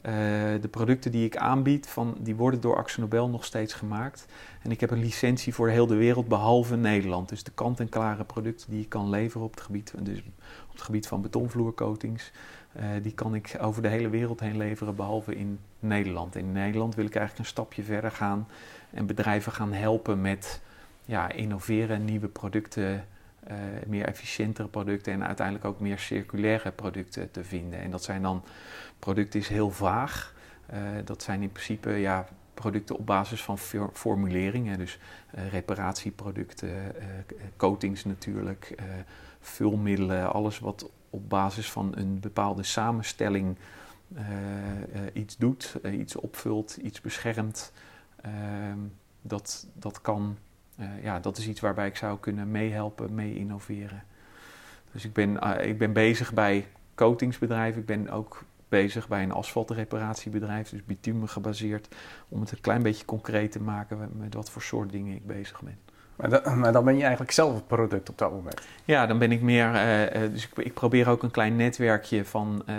eh, 0.06 0.14
de 0.62 0.68
producten 0.72 1.12
die 1.12 1.26
ik 1.26 1.38
aanbied, 1.38 1.88
van, 1.88 2.18
die 2.20 2.36
worden 2.36 2.62
door 2.62 2.78
Axo 2.78 3.02
Nobel 3.02 3.30
nog 3.30 3.46
steeds 3.46 3.74
gemaakt. 3.74 4.26
En 4.62 4.72
ik 4.72 4.80
heb 4.80 4.92
een 4.92 5.00
licentie 5.00 5.54
voor 5.54 5.70
heel 5.70 5.88
de 5.88 5.96
wereld, 5.96 6.28
behalve 6.28 6.76
Nederland. 6.76 7.30
Dus 7.30 7.44
de 7.44 7.52
kant-en-klare 7.52 8.24
producten 8.24 8.72
die 8.72 8.82
ik 8.82 8.90
kan 8.90 9.10
leveren 9.10 9.46
op 9.46 9.52
het 9.52 9.62
gebied, 9.62 9.94
dus 10.00 10.20
op 10.68 10.72
het 10.72 10.82
gebied 10.82 11.08
van 11.08 11.22
betonvloercoatings. 11.22 12.32
Eh, 12.72 12.86
die 13.02 13.14
kan 13.14 13.36
ik 13.36 13.56
over 13.62 13.82
de 13.82 13.88
hele 13.88 14.10
wereld 14.10 14.40
heen 14.40 14.58
leveren, 14.58 14.96
behalve 14.96 15.36
in 15.36 15.60
Nederland. 15.80 16.36
In 16.36 16.52
Nederland 16.52 16.96
wil 16.96 17.06
ik 17.06 17.16
eigenlijk 17.16 17.46
een 17.46 17.54
stapje 17.54 17.84
verder 17.84 18.12
gaan 18.12 18.48
en 18.90 19.06
bedrijven 19.06 19.52
gaan 19.52 19.74
helpen 19.74 20.22
met 20.22 20.62
ja, 21.06 21.32
innoveren, 21.32 22.06
nieuwe 22.06 22.28
producten, 22.28 23.06
eh, 23.44 23.56
meer 23.88 24.06
efficiëntere 24.06 24.68
producten 24.68 25.14
en 25.14 25.26
uiteindelijk 25.26 25.66
ook 25.66 25.80
meer 25.80 26.00
circulaire 26.00 26.72
producten 26.72 27.32
te 27.32 27.44
vinden. 27.44 27.80
En 27.80 27.92
dat 27.92 28.04
zijn 28.04 28.22
dan, 28.22 28.44
producten 29.00 29.40
is 29.40 29.48
heel 29.48 29.72
vaag. 29.72 30.34
Eh, 30.66 30.80
dat 31.06 31.24
zijn 31.24 31.42
in 31.42 31.52
principe 31.52 31.90
ja, 31.90 32.28
producten 32.54 32.98
op 32.98 33.06
basis 33.06 33.44
van 33.44 33.58
for- 33.58 33.90
formuleringen, 33.94 34.78
dus 34.78 35.00
eh, 35.32 35.48
reparatieproducten, 35.50 37.00
eh, 37.02 37.08
coatings 37.58 38.06
natuurlijk, 38.06 38.76
vulmiddelen, 39.40 40.34
alles 40.34 40.60
wat 40.60 40.90
op 41.10 41.30
basis 41.30 41.72
van 41.72 41.92
een 41.96 42.20
bepaalde 42.20 42.64
samenstelling 42.64 43.58
iets 45.14 45.38
doet, 45.38 45.76
iets 45.92 46.16
opvult, 46.16 46.78
iets 46.78 47.02
beschermt. 47.02 47.72
Ehm, 48.22 48.78
dat, 49.22 49.68
dat 49.74 50.02
kan, 50.02 50.38
ja, 51.02 51.20
dat 51.20 51.38
is 51.38 51.48
iets 51.48 51.60
waarbij 51.60 51.88
ik 51.88 51.96
zou 51.96 52.20
kunnen 52.20 52.52
meehelpen, 52.52 53.16
mee 53.16 53.36
innoveren. 53.36 54.04
Dus 54.92 55.06
ik 55.06 55.14
ben, 55.14 55.60
ik 55.62 55.78
ben 55.78 55.94
bezig 55.94 56.34
bij 56.34 56.68
coatingsbedrijven, 56.96 57.82
ik 57.82 57.88
ben 57.88 58.10
ook 58.10 58.44
bezig 58.70 59.08
bij 59.08 59.24
een 59.24 59.32
asfaltreparatiebedrijf, 59.32 60.70
dus 60.70 60.86
bitumen 60.86 61.30
gebaseerd, 61.30 61.96
om 62.30 62.40
het 62.42 62.52
een 62.52 62.62
klein 62.62 62.84
beetje 62.84 63.06
concreet 63.06 63.52
te 63.52 63.62
maken 63.62 64.10
met, 64.14 64.34
wat 64.34 64.50
voor 64.50 64.62
soort 64.62 64.92
dingen 64.92 65.16
ik 65.16 65.28
bezig 65.28 65.62
ben. 65.62 65.78
Maar, 66.16 66.30
da- 66.30 66.56
maar 66.56 66.72
dan 66.72 66.86
ben 66.86 66.96
je 66.96 67.02
eigenlijk 67.02 67.32
zelf 67.32 67.54
het 67.56 67.68
product 67.68 68.10
op 68.10 68.18
dat 68.18 68.32
moment. 68.32 68.62
Ja, 68.86 69.06
dan 69.06 69.18
ben 69.20 69.32
ik 69.32 69.42
meer. 69.42 69.74
eh, 69.74 70.24
eh, 70.24 70.32
dus 70.32 70.44
ik, 70.48 70.66
ik 70.66 70.74
probeer 70.74 71.10
ook 71.10 71.24
een 71.24 71.32
klein 71.32 71.56
netwerkje 71.56 72.26
van 72.26 72.64
eh, 72.66 72.76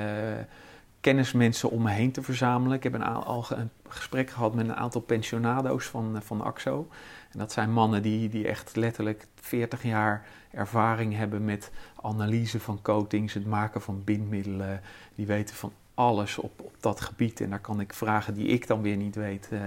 kennismensen 1.00 1.70
om 1.70 1.82
me 1.82 1.90
heen 1.90 2.12
te 2.12 2.22
verzamelen. 2.22 2.76
Ik 2.76 2.82
heb 2.82 2.94
een, 2.94 3.02
al 3.02 3.46
een 3.50 3.70
gesprek 3.88 4.30
gehad 4.30 4.54
met 4.54 4.68
een 4.68 4.76
aantal 4.76 5.00
pensionado's 5.00 5.84
van, 5.86 6.18
van 6.22 6.40
AXO. 6.40 6.88
Dat 7.36 7.52
zijn 7.52 7.72
mannen 7.72 8.02
die, 8.02 8.28
die 8.28 8.48
echt 8.48 8.76
letterlijk 8.76 9.26
40 9.34 9.82
jaar 9.82 10.26
ervaring 10.50 11.16
hebben 11.16 11.44
met 11.44 11.70
analyse 12.02 12.60
van 12.60 12.82
coatings, 12.82 13.34
het 13.34 13.46
maken 13.46 13.82
van 13.82 14.04
bindmiddelen. 14.04 14.80
Die 15.14 15.26
weten 15.26 15.56
van 15.56 15.72
alles 15.94 16.38
op, 16.38 16.60
op 16.60 16.74
dat 16.80 17.00
gebied. 17.00 17.40
En 17.40 17.50
daar 17.50 17.60
kan 17.60 17.80
ik 17.80 17.92
vragen 17.92 18.34
die 18.34 18.46
ik 18.46 18.66
dan 18.66 18.82
weer 18.82 18.96
niet 18.96 19.14
weet, 19.14 19.48
eh, 19.50 19.60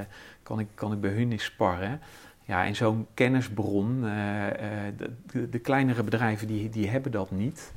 kan, 0.43 0.60
ik, 0.60 0.67
kan 0.75 0.91
ik 0.91 1.01
bij 1.01 1.12
hun 1.12 1.32
eens 1.32 1.43
sparren. 1.43 1.99
Ja, 2.45 2.65
en 2.65 2.75
zo'n 2.75 3.08
kennisbron, 3.13 4.05
eh, 4.05 4.47
eh, 4.88 4.93
de, 5.32 5.49
de, 5.49 5.60
kleinere 5.60 6.03
bedrijven 6.03 6.47
die, 6.47 6.69
die 6.69 6.89
hebben 6.89 7.12
dat 7.12 7.32
niet. 7.32 7.73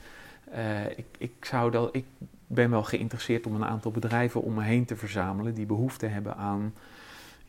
Ik, 0.96 1.06
ik, 1.18 1.32
zou 1.40 1.70
dat, 1.70 1.94
ik 1.96 2.04
ben 2.46 2.70
wel 2.70 2.82
geïnteresseerd 2.82 3.46
om 3.46 3.54
een 3.54 3.64
aantal 3.64 3.90
bedrijven 3.90 4.42
om 4.42 4.54
me 4.54 4.62
heen 4.62 4.84
te 4.84 4.96
verzamelen 4.96 5.54
die 5.54 5.66
behoefte 5.66 6.06
hebben 6.06 6.36
aan 6.36 6.74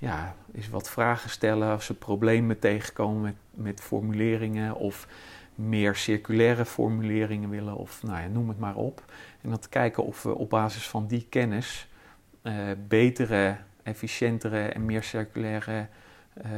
ja, 0.03 0.35
eens 0.53 0.69
wat 0.69 0.89
vragen 0.89 1.29
stellen 1.29 1.69
als 1.71 1.85
ze 1.85 1.93
problemen 1.93 2.59
tegenkomen 2.59 3.21
met, 3.21 3.35
met 3.51 3.81
formuleringen 3.81 4.75
of 4.75 5.07
meer 5.55 5.95
circulaire 5.95 6.65
formuleringen 6.65 7.49
willen 7.49 7.75
of 7.75 8.03
nou 8.03 8.21
ja, 8.21 8.27
noem 8.27 8.47
het 8.47 8.59
maar 8.59 8.75
op. 8.75 9.03
En 9.41 9.49
dan 9.49 9.59
te 9.59 9.69
kijken 9.69 10.03
of 10.03 10.23
we 10.23 10.35
op 10.35 10.49
basis 10.49 10.87
van 10.87 11.07
die 11.07 11.25
kennis 11.29 11.87
eh, 12.41 12.53
betere, 12.87 13.57
efficiëntere 13.83 14.61
en 14.61 14.85
meer 14.85 15.03
circulaire 15.03 15.87
eh, 16.33 16.51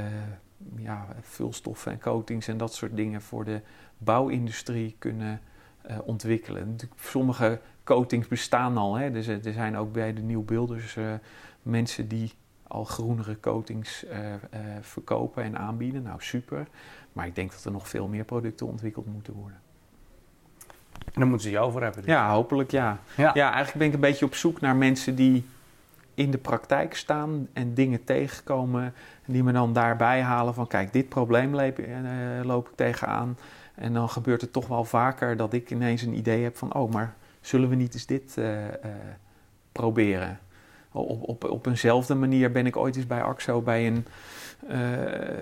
ja, 0.75 1.07
vulstoffen 1.21 1.91
en 1.91 1.99
coatings 1.99 2.47
en 2.47 2.57
dat 2.57 2.73
soort 2.73 2.95
dingen 2.95 3.21
voor 3.21 3.45
de 3.45 3.61
bouwindustrie 3.97 4.95
kunnen 4.99 5.41
eh, 5.81 5.97
ontwikkelen. 6.03 6.75
Sommige 6.95 7.59
coatings 7.83 8.27
bestaan 8.27 8.77
al. 8.77 8.95
Hè? 8.95 9.11
Dus 9.11 9.27
er 9.27 9.53
zijn 9.53 9.77
ook 9.77 9.91
bij 9.91 10.13
de 10.13 10.21
nieuwbeelders 10.21 10.95
eh 10.95 11.13
mensen 11.61 12.07
die 12.07 12.31
al 12.67 12.83
groenere 12.83 13.39
coatings 13.39 14.05
eh, 14.05 14.33
eh, 14.33 14.39
verkopen 14.81 15.43
en 15.43 15.57
aanbieden. 15.57 16.03
Nou, 16.03 16.21
super. 16.21 16.67
Maar 17.13 17.27
ik 17.27 17.35
denk 17.35 17.51
dat 17.51 17.63
er 17.63 17.71
nog 17.71 17.89
veel 17.89 18.07
meer 18.07 18.23
producten 18.23 18.67
ontwikkeld 18.67 19.05
moeten 19.05 19.33
worden. 19.33 19.59
En 21.05 21.21
dan 21.21 21.27
moeten 21.27 21.47
ze 21.47 21.53
jou 21.53 21.71
voor 21.71 21.81
hebben. 21.81 22.01
dus. 22.01 22.11
Ja, 22.11 22.31
hopelijk 22.31 22.71
ja. 22.71 22.99
Ja. 23.17 23.31
Ja, 23.33 23.47
eigenlijk 23.47 23.77
ben 23.77 23.87
ik 23.87 23.93
een 23.93 23.99
beetje 23.99 24.25
op 24.25 24.35
zoek 24.35 24.61
naar 24.61 24.75
mensen 24.75 25.15
die 25.15 25.45
in 26.13 26.31
de 26.31 26.37
praktijk 26.37 26.95
staan 26.95 27.47
en 27.53 27.73
dingen 27.73 28.03
tegenkomen. 28.03 28.83
En 29.25 29.33
die 29.33 29.43
me 29.43 29.51
dan 29.51 29.73
daarbij 29.73 30.21
halen 30.21 30.53
van 30.53 30.67
kijk, 30.67 30.93
dit 30.93 31.09
probleem 31.09 31.55
loop, 31.55 31.79
eh, 31.79 31.95
loop 32.43 32.69
ik 32.69 32.75
tegenaan. 32.75 33.37
En 33.75 33.93
dan 33.93 34.09
gebeurt 34.09 34.41
het 34.41 34.53
toch 34.53 34.67
wel 34.67 34.83
vaker 34.83 35.37
dat 35.37 35.53
ik 35.53 35.71
ineens 35.71 36.01
een 36.01 36.17
idee 36.17 36.43
heb 36.43 36.57
van 36.57 36.73
oh, 36.73 36.91
maar 36.91 37.15
zullen 37.41 37.69
we 37.69 37.75
niet 37.75 37.93
eens 37.93 38.05
dit 38.05 38.37
proberen? 39.71 40.39
Op, 40.95 41.29
op, 41.29 41.43
op 41.43 41.65
eenzelfde 41.65 42.15
manier 42.15 42.51
ben 42.51 42.65
ik 42.65 42.77
ooit 42.77 42.95
eens 42.95 43.07
bij 43.07 43.21
AXO 43.21 43.61
bij 43.61 43.87
een, 43.87 44.05
eh, 44.67 44.79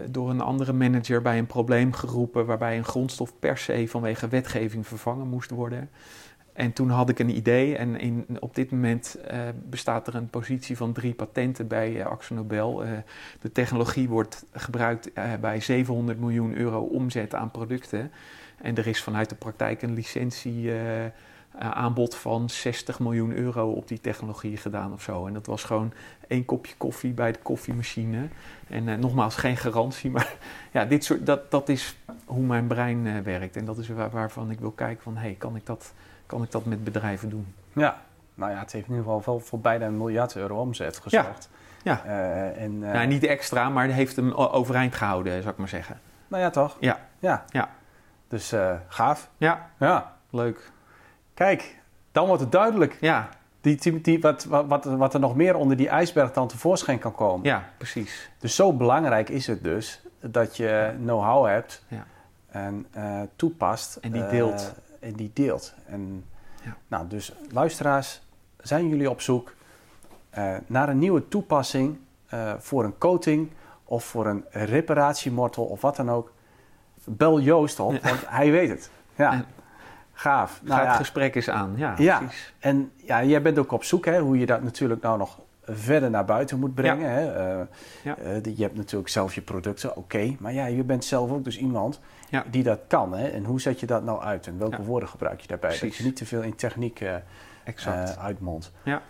door 0.10 0.30
een 0.30 0.42
andere 0.42 0.74
manager 0.74 1.22
bij 1.22 1.38
een 1.38 1.46
probleem 1.46 1.94
geroepen 1.94 2.46
waarbij 2.46 2.78
een 2.78 2.86
grondstof 2.86 3.34
per 3.40 3.58
se 3.58 3.88
vanwege 3.88 4.28
wetgeving 4.28 4.88
vervangen 4.88 5.28
moest 5.28 5.50
worden. 5.50 5.90
En 6.54 6.74
toen 6.74 6.90
had 6.90 7.10
ik 7.10 7.20
een 7.20 7.36
idee 7.36 7.78
en 7.78 8.00
in, 8.00 8.26
op 8.40 8.56
dit 8.56 8.72
moment 8.72 9.18
eh, 9.28 9.40
bestaat 9.70 10.08
er 10.08 10.16
een 10.16 10.30
positie 10.30 10.78
van 10.78 10.94
drie 10.94 11.14
patenten 11.14 11.68
bij 11.68 11.96
uh, 11.96 12.06
Axo 12.06 12.36
Nobel. 12.36 12.84
Eh, 12.84 12.92
de 13.42 13.52
technologie 13.52 14.10
wordt 14.10 14.46
gebruikt 14.52 15.14
eh, 15.14 15.34
bij 15.42 15.60
700 15.62 16.20
miljoen 16.20 16.56
euro 16.56 16.82
omzet 16.82 17.36
aan 17.36 17.52
producten. 17.52 18.12
En 18.62 18.76
er 18.76 18.88
is 18.88 19.04
vanuit 19.04 19.30
de 19.30 19.36
praktijk 19.36 19.82
een 19.82 19.94
licentie 19.94 20.74
eh, 20.74 21.06
aanbod 21.58 22.16
van 22.16 22.50
60 22.50 23.00
miljoen 23.00 23.34
euro 23.34 23.72
op 23.72 23.88
die 23.88 24.02
technologie 24.02 24.58
gedaan 24.58 24.94
of 24.94 25.02
zo. 25.02 25.28
En 25.28 25.34
dat 25.34 25.46
was 25.46 25.64
gewoon 25.64 25.94
één 26.28 26.46
kopje 26.46 26.74
koffie 26.78 27.12
bij 27.12 27.32
de 27.32 27.40
koffiemachine. 27.40 28.28
En 28.70 28.90
eh, 28.90 28.98
nogmaals, 28.98 29.36
geen 29.36 29.58
garantie, 29.58 30.12
maar 30.16 30.36
ja, 30.72 30.86
dit 30.86 31.04
soort, 31.04 31.26
dat, 31.26 31.52
dat 31.52 31.70
is 31.70 31.98
hoe 32.26 32.46
mijn 32.46 32.68
brein 32.68 33.08
eh, 33.08 33.20
werkt. 33.20 33.56
En 33.56 33.66
dat 33.66 33.78
is 33.78 33.88
waar, 33.88 34.10
waarvan 34.10 34.52
ik 34.52 34.60
wil 34.60 34.72
kijken 34.72 35.04
van, 35.04 35.18
hey, 35.18 35.36
kan 35.38 35.56
ik 35.56 35.66
dat 35.66 35.94
kan 36.26 36.44
ik 36.44 36.52
dat 36.52 36.66
met 36.66 36.84
bedrijven 36.84 37.30
doen. 37.30 37.54
Ja, 37.74 38.02
nou 38.36 38.52
ja, 38.52 38.60
het 38.60 38.72
heeft 38.72 38.88
in 38.88 38.96
ieder 38.96 39.12
geval 39.12 39.34
wel 39.34 39.40
voor 39.40 39.60
bijna 39.60 39.86
een 39.86 39.98
miljard 39.98 40.36
euro 40.36 40.60
omzet 40.60 40.98
gezorgd. 40.98 41.50
Ja. 41.84 42.02
Uh, 42.06 42.62
en, 42.62 42.80
nou, 42.80 43.08
niet 43.08 43.24
extra, 43.24 43.70
maar 43.70 43.88
heeft 43.88 44.16
hem 44.16 44.32
overeind 44.32 44.96
gehouden, 44.96 45.42
zou 45.42 45.54
ik 45.54 45.58
maar 45.58 45.70
zeggen. 45.70 46.00
Nou 46.28 46.44
ja, 46.44 46.50
toch? 46.50 46.78
Ja. 46.80 47.00
Ja. 47.20 47.46
ja. 47.50 47.70
Dus 48.28 48.54
gaaf. 48.88 49.30
Ja. 49.38 49.70
Ja. 49.80 50.16
Leuk. 50.30 50.72
Kijk, 51.34 51.76
dan 52.12 52.28
wordt 52.28 52.42
het 52.42 52.52
duidelijk. 52.52 52.98
Ja. 53.02 53.30
Die, 53.62 54.02
die, 54.02 54.22
wat, 54.22 54.44
wat, 54.44 54.86
wat 54.86 55.14
er 55.14 55.20
nog 55.20 55.36
meer 55.36 55.56
onder 55.56 55.78
die 55.78 55.90
ijsberg 55.90 56.32
dan 56.32 56.48
tevoorschijn 56.48 57.00
kan 57.00 57.16
komen. 57.16 57.46
Ja, 57.46 57.70
precies. 57.78 58.30
Dus 58.38 58.56
zo 58.56 58.74
belangrijk 58.74 59.30
is 59.30 59.48
het 59.48 59.64
dus 59.64 60.02
dat 60.20 60.58
je 60.58 60.94
know-how 60.98 61.46
hebt 61.46 61.84
ja. 61.88 62.06
en 62.48 62.86
uh, 62.98 63.22
toepast. 63.36 63.96
En 63.96 64.12
die 64.12 64.28
deelt. 64.28 64.74
Uh, 65.02 65.10
en 65.10 65.16
die 65.16 65.32
deelt. 65.34 65.74
En 65.86 66.26
ja. 66.64 66.78
nou, 66.88 67.08
dus 67.08 67.34
luisteraars, 67.52 68.22
zijn 68.58 68.88
jullie 68.90 69.10
op 69.10 69.22
zoek 69.22 69.54
uh, 70.38 70.56
naar 70.68 70.90
een 70.90 71.00
nieuwe 71.00 71.28
toepassing 71.28 71.98
voor 72.58 72.84
een 72.84 72.98
coating 72.98 73.52
of 73.84 74.04
voor 74.04 74.28
een 74.28 74.46
reparatiemortel 74.50 75.64
of 75.64 75.82
wat 75.82 75.96
dan 75.96 76.12
ook? 76.12 76.32
bel 77.04 77.40
Joost 77.40 77.80
op, 77.80 78.02
want 78.04 78.28
hij 78.28 78.52
weet 78.52 78.70
het. 78.70 78.90
Ja, 79.16 79.32
En- 79.32 79.46
gaaf. 80.14 80.52
Ga 80.64 80.68
Nou, 80.68 80.80
het 80.82 80.90
ja, 80.90 80.96
gesprek 80.96 81.36
eens 81.36 81.50
aan. 81.50 81.74
Ja, 81.76 81.94
Ja. 81.98 82.18
precies. 82.18 82.54
en 82.60 82.92
ja, 82.96 83.24
jij 83.24 83.42
bent 83.42 83.58
ook 83.58 83.72
op 83.72 83.84
zoek 83.84 84.06
hè, 84.06 84.20
hoe 84.20 84.38
je 84.40 84.46
dat 84.46 84.64
natuurlijk 84.64 85.02
nou 85.02 85.18
nog 85.18 85.40
verder 85.66 86.10
naar 86.10 86.26
buiten 86.26 86.60
moet 86.60 86.74
brengen. 86.76 87.10
Hè? 87.12 87.34
Eh, 87.60 87.66
Ja. 88.04 88.18
eh, 88.18 88.56
je 88.56 88.64
hebt 88.64 88.76
natuurlijk 88.76 89.10
zelf 89.10 89.36
je 89.36 89.42
producten, 89.42 89.96
oké. 89.98 90.36
maar 90.40 90.54
ja, 90.54 90.66
je 90.66 90.84
bent 90.84 91.06
zelf 91.06 91.32
ook 91.32 91.44
dus 91.44 91.58
iemand 91.58 92.00
Ja. 92.30 92.44
die 92.52 92.64
dat 92.64 92.80
kan. 92.88 93.14
Hè? 93.14 93.28
En 93.28 93.44
hoe 93.44 93.62
zet 93.62 93.80
je 93.80 93.86
dat 93.86 94.04
nou 94.04 94.22
uit? 94.22 94.48
En 94.48 94.58
welke 94.58 94.82
woorden 94.84 95.10
gebruik 95.10 95.42
je 95.42 95.48
daarbij? 95.48 95.70
Dat 95.70 95.80
Precies. 95.80 95.98
je 95.98 96.04
niet 96.04 96.16
te 96.16 96.26
veel 96.26 96.42
in 96.42 96.56
techniek 96.56 97.00
eh 97.02 97.16
Exact. 97.64 98.18
uitmondt. 98.18 98.72
Ja. 98.84 99.02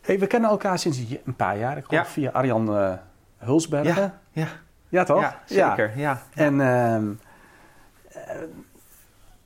Hey, 0.00 0.18
we 0.18 0.26
kennen 0.26 0.50
elkaar 0.50 0.78
sinds 0.78 0.98
een 1.24 1.36
paar 1.36 1.58
jaar. 1.58 1.76
Ik 1.76 1.84
geloof 1.84 2.08
via 2.08 2.30
Arjan 2.30 2.98
Hulsbergen. 3.38 4.14
ja. 4.32 4.46
Ja, 4.88 5.04
toch? 5.04 5.20
Ja, 5.20 5.40
zeker. 5.44 5.92
Ja. 5.98 6.22
En 6.34 6.60
ehm, 6.60 7.04
eh, 8.08 8.36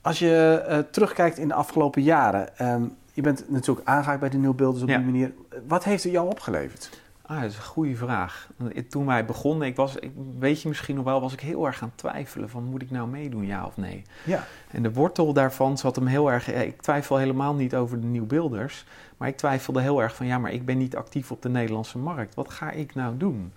als 0.05 0.19
je 0.19 0.65
eh, 0.69 0.79
terugkijkt 0.79 1.39
in 1.39 1.49
de 1.49 1.55
afgelopen 1.55 2.03
jaren... 2.03 2.59
ehm, 2.59 2.83
je 3.13 3.23
bent 3.23 3.45
natuurlijk 3.51 3.89
aangehaakt 3.89 4.21
bij 4.21 4.29
de 4.29 4.37
nieuwbeelders 4.37 4.83
op 4.83 4.89
Ja. 4.89 4.97
die 4.97 5.05
manier. 5.07 5.33
Wat 5.67 5.85
heeft 5.85 6.03
het 6.03 6.13
jou 6.13 6.31
opgeleverd? 6.31 7.03
Ah, 7.27 7.41
dat 7.41 7.51
is 7.51 7.57
een 7.57 7.63
goede 7.63 7.95
vraag. 7.97 8.49
Toen 8.89 9.07
wij 9.07 9.25
begonnen, 9.25 9.67
ik 9.67 9.77
was, 9.77 9.97
ik, 9.97 10.11
weet 10.39 10.63
je 10.63 10.69
misschien 10.69 10.95
nog 10.97 11.05
wel, 11.05 11.21
was 11.21 11.33
ik 11.33 11.41
heel 11.41 11.67
erg 11.67 11.83
aan 11.83 11.89
het 11.89 11.99
twijfelen 11.99 12.49
van 12.51 12.65
moet 12.65 12.83
ik 12.83 12.91
nou 12.91 13.09
meedoen, 13.09 13.47
ja 13.47 13.67
of 13.67 13.77
nee. 13.77 14.03
Ja. 14.25 14.45
En 14.71 14.83
de 14.83 14.93
wortel 14.93 15.33
daarvan 15.33 15.79
zat 15.79 15.97
hem 15.97 16.07
heel 16.07 16.31
erg, 16.33 16.53
ik 16.53 16.81
twijfel 16.83 17.17
helemaal 17.17 17.55
niet 17.55 17.75
over 17.75 18.01
de 18.01 18.07
nieuwbeelders, 18.07 18.85
maar 19.17 19.29
ik 19.29 19.37
twijfelde 19.37 19.81
heel 19.81 20.03
erg 20.03 20.15
van 20.17 20.27
ja, 20.27 20.39
maar 20.39 20.53
ik 20.53 20.65
ben 20.65 20.79
niet 20.79 20.97
actief 20.97 21.31
op 21.31 21.43
de 21.43 21.49
Nederlandse 21.49 21.99
markt. 21.99 22.35
Wat 22.35 22.51
ga 22.51 22.71
ik 22.71 22.95
nou 22.95 23.17
doen? 23.17 23.53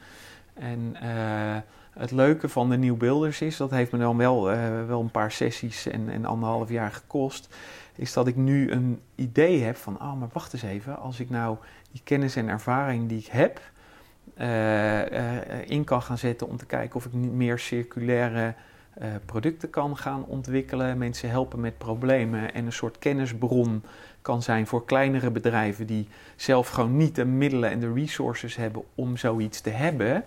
En 0.53 0.95
eh, 1.01 1.55
het 1.97 2.11
leuke 2.11 2.49
van 2.49 2.69
de 2.69 2.77
nieuwbeelders 2.77 3.41
is, 3.41 3.57
dat 3.57 3.71
heeft 3.71 3.91
me 3.91 3.97
dan 3.97 4.17
wel, 4.17 4.51
eh, 4.51 4.85
wel 4.85 5.01
een 5.01 5.11
paar 5.11 5.31
sessies 5.31 5.87
en, 5.87 6.09
en 6.09 6.25
anderhalf 6.25 6.69
jaar 6.69 6.91
gekost, 6.91 7.55
is 7.95 8.13
dat 8.13 8.27
ik 8.27 8.35
nu 8.35 8.71
een 8.71 8.99
idee 9.15 9.63
heb 9.63 9.75
van, 9.75 9.99
ah, 9.99 10.19
maar 10.19 10.29
wacht 10.33 10.53
eens 10.53 10.63
even, 10.63 10.99
als 10.99 11.19
ik 11.19 11.29
nou 11.29 11.57
die 11.91 12.01
kennis 12.03 12.35
en 12.35 12.47
ervaring 12.47 13.09
die 13.09 13.19
ik 13.19 13.25
heb 13.25 13.61
eh, 14.35 15.37
eh, 15.37 15.69
in 15.69 15.83
kan 15.83 16.01
gaan 16.01 16.17
zetten 16.17 16.47
om 16.47 16.57
te 16.57 16.65
kijken 16.65 16.95
of 16.95 17.05
ik 17.05 17.13
niet 17.13 17.33
meer 17.33 17.59
circulaire 17.59 18.53
producten 19.25 19.69
kan 19.69 19.97
gaan 19.97 20.25
ontwikkelen, 20.25 20.97
mensen 20.97 21.29
helpen 21.29 21.59
met 21.59 21.77
problemen 21.77 22.53
en 22.53 22.65
een 22.65 22.71
soort 22.71 22.99
kennisbron 22.99 23.83
kan 24.21 24.41
zijn 24.41 24.67
voor 24.67 24.85
kleinere 24.85 25.31
bedrijven 25.31 25.87
die 25.87 26.07
zelf 26.35 26.69
gewoon 26.69 26.97
niet 26.97 27.15
de 27.15 27.25
middelen 27.25 27.69
en 27.69 27.79
de 27.79 27.93
resources 27.93 28.55
hebben 28.55 28.83
om 28.95 29.17
zoiets 29.17 29.61
te 29.61 29.69
hebben. 29.69 30.23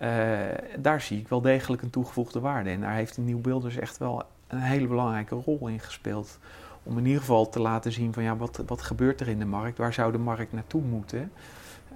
Eh, 0.00 0.38
daar 0.78 1.00
zie 1.00 1.18
ik 1.18 1.28
wel 1.28 1.40
degelijk 1.40 1.82
een 1.82 1.90
toegevoegde 1.90 2.40
waarde. 2.40 2.70
En 2.70 2.80
daar 2.80 2.94
heeft 2.94 3.14
de 3.14 3.20
Nieuwbeelders 3.20 3.76
echt 3.76 3.98
wel 3.98 4.22
een 4.46 4.58
hele 4.58 4.86
belangrijke 4.86 5.34
rol 5.34 5.68
in 5.68 5.80
gespeeld. 5.80 6.38
Om 6.82 6.98
in 6.98 7.06
ieder 7.06 7.20
geval 7.20 7.48
te 7.48 7.60
laten 7.60 7.92
zien 7.92 8.12
van 8.12 8.22
ja, 8.22 8.36
wat, 8.36 8.62
wat 8.66 8.82
gebeurt 8.82 9.20
er 9.20 9.28
in 9.28 9.38
de 9.38 9.44
markt? 9.44 9.78
Waar 9.78 9.92
zou 9.92 10.12
de 10.12 10.18
markt 10.18 10.52
naartoe 10.52 10.82
moeten? 10.82 11.32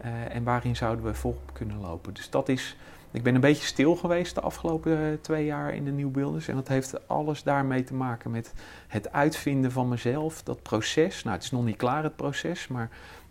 Eh, 0.00 0.34
en 0.34 0.44
waarin 0.44 0.76
zouden 0.76 1.04
we 1.04 1.14
volop 1.14 1.50
kunnen 1.52 1.80
lopen? 1.80 2.14
Dus 2.14 2.30
dat 2.30 2.48
is. 2.48 2.76
Ik 3.10 3.22
ben 3.22 3.34
een 3.34 3.40
beetje 3.40 3.66
stil 3.66 3.96
geweest 3.96 4.34
de 4.34 4.40
afgelopen 4.40 4.98
eh, 4.98 5.18
twee 5.20 5.44
jaar 5.44 5.74
in 5.74 5.84
de 5.84 5.90
Nieuwbeelders. 5.90 6.48
En 6.48 6.54
dat 6.54 6.68
heeft 6.68 7.08
alles 7.08 7.42
daarmee 7.42 7.84
te 7.84 7.94
maken 7.94 8.30
met 8.30 8.52
het 8.88 9.12
uitvinden 9.12 9.72
van 9.72 9.88
mezelf. 9.88 10.42
Dat 10.42 10.62
proces. 10.62 11.22
Nou, 11.22 11.36
het 11.36 11.44
is 11.44 11.50
nog 11.50 11.64
niet 11.64 11.76
klaar, 11.76 12.02
het 12.02 12.16
proces. 12.16 12.68
Maar 12.68 12.90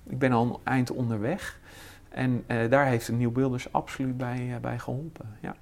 ik 0.10 0.20
ben 0.20 0.32
al 0.32 0.46
een 0.46 0.72
eind 0.74 0.92
onderweg. 0.92 1.60
En 2.13 2.43
eh, 2.47 2.69
daar 2.69 2.86
heeft 2.86 3.06
de 3.06 3.13
Nieuwbeelders 3.13 3.73
absoluut 3.73 4.17
bij, 4.17 4.54
eh, 4.54 4.60
bij 4.60 4.80
geholpen. 4.80 5.38
Ja, 5.39 5.56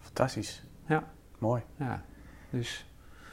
Fantastisch. 0.00 0.62
Ja. 0.86 1.04
Mooi. 1.38 1.62
ja. 1.76 2.02
Dus 2.50 2.86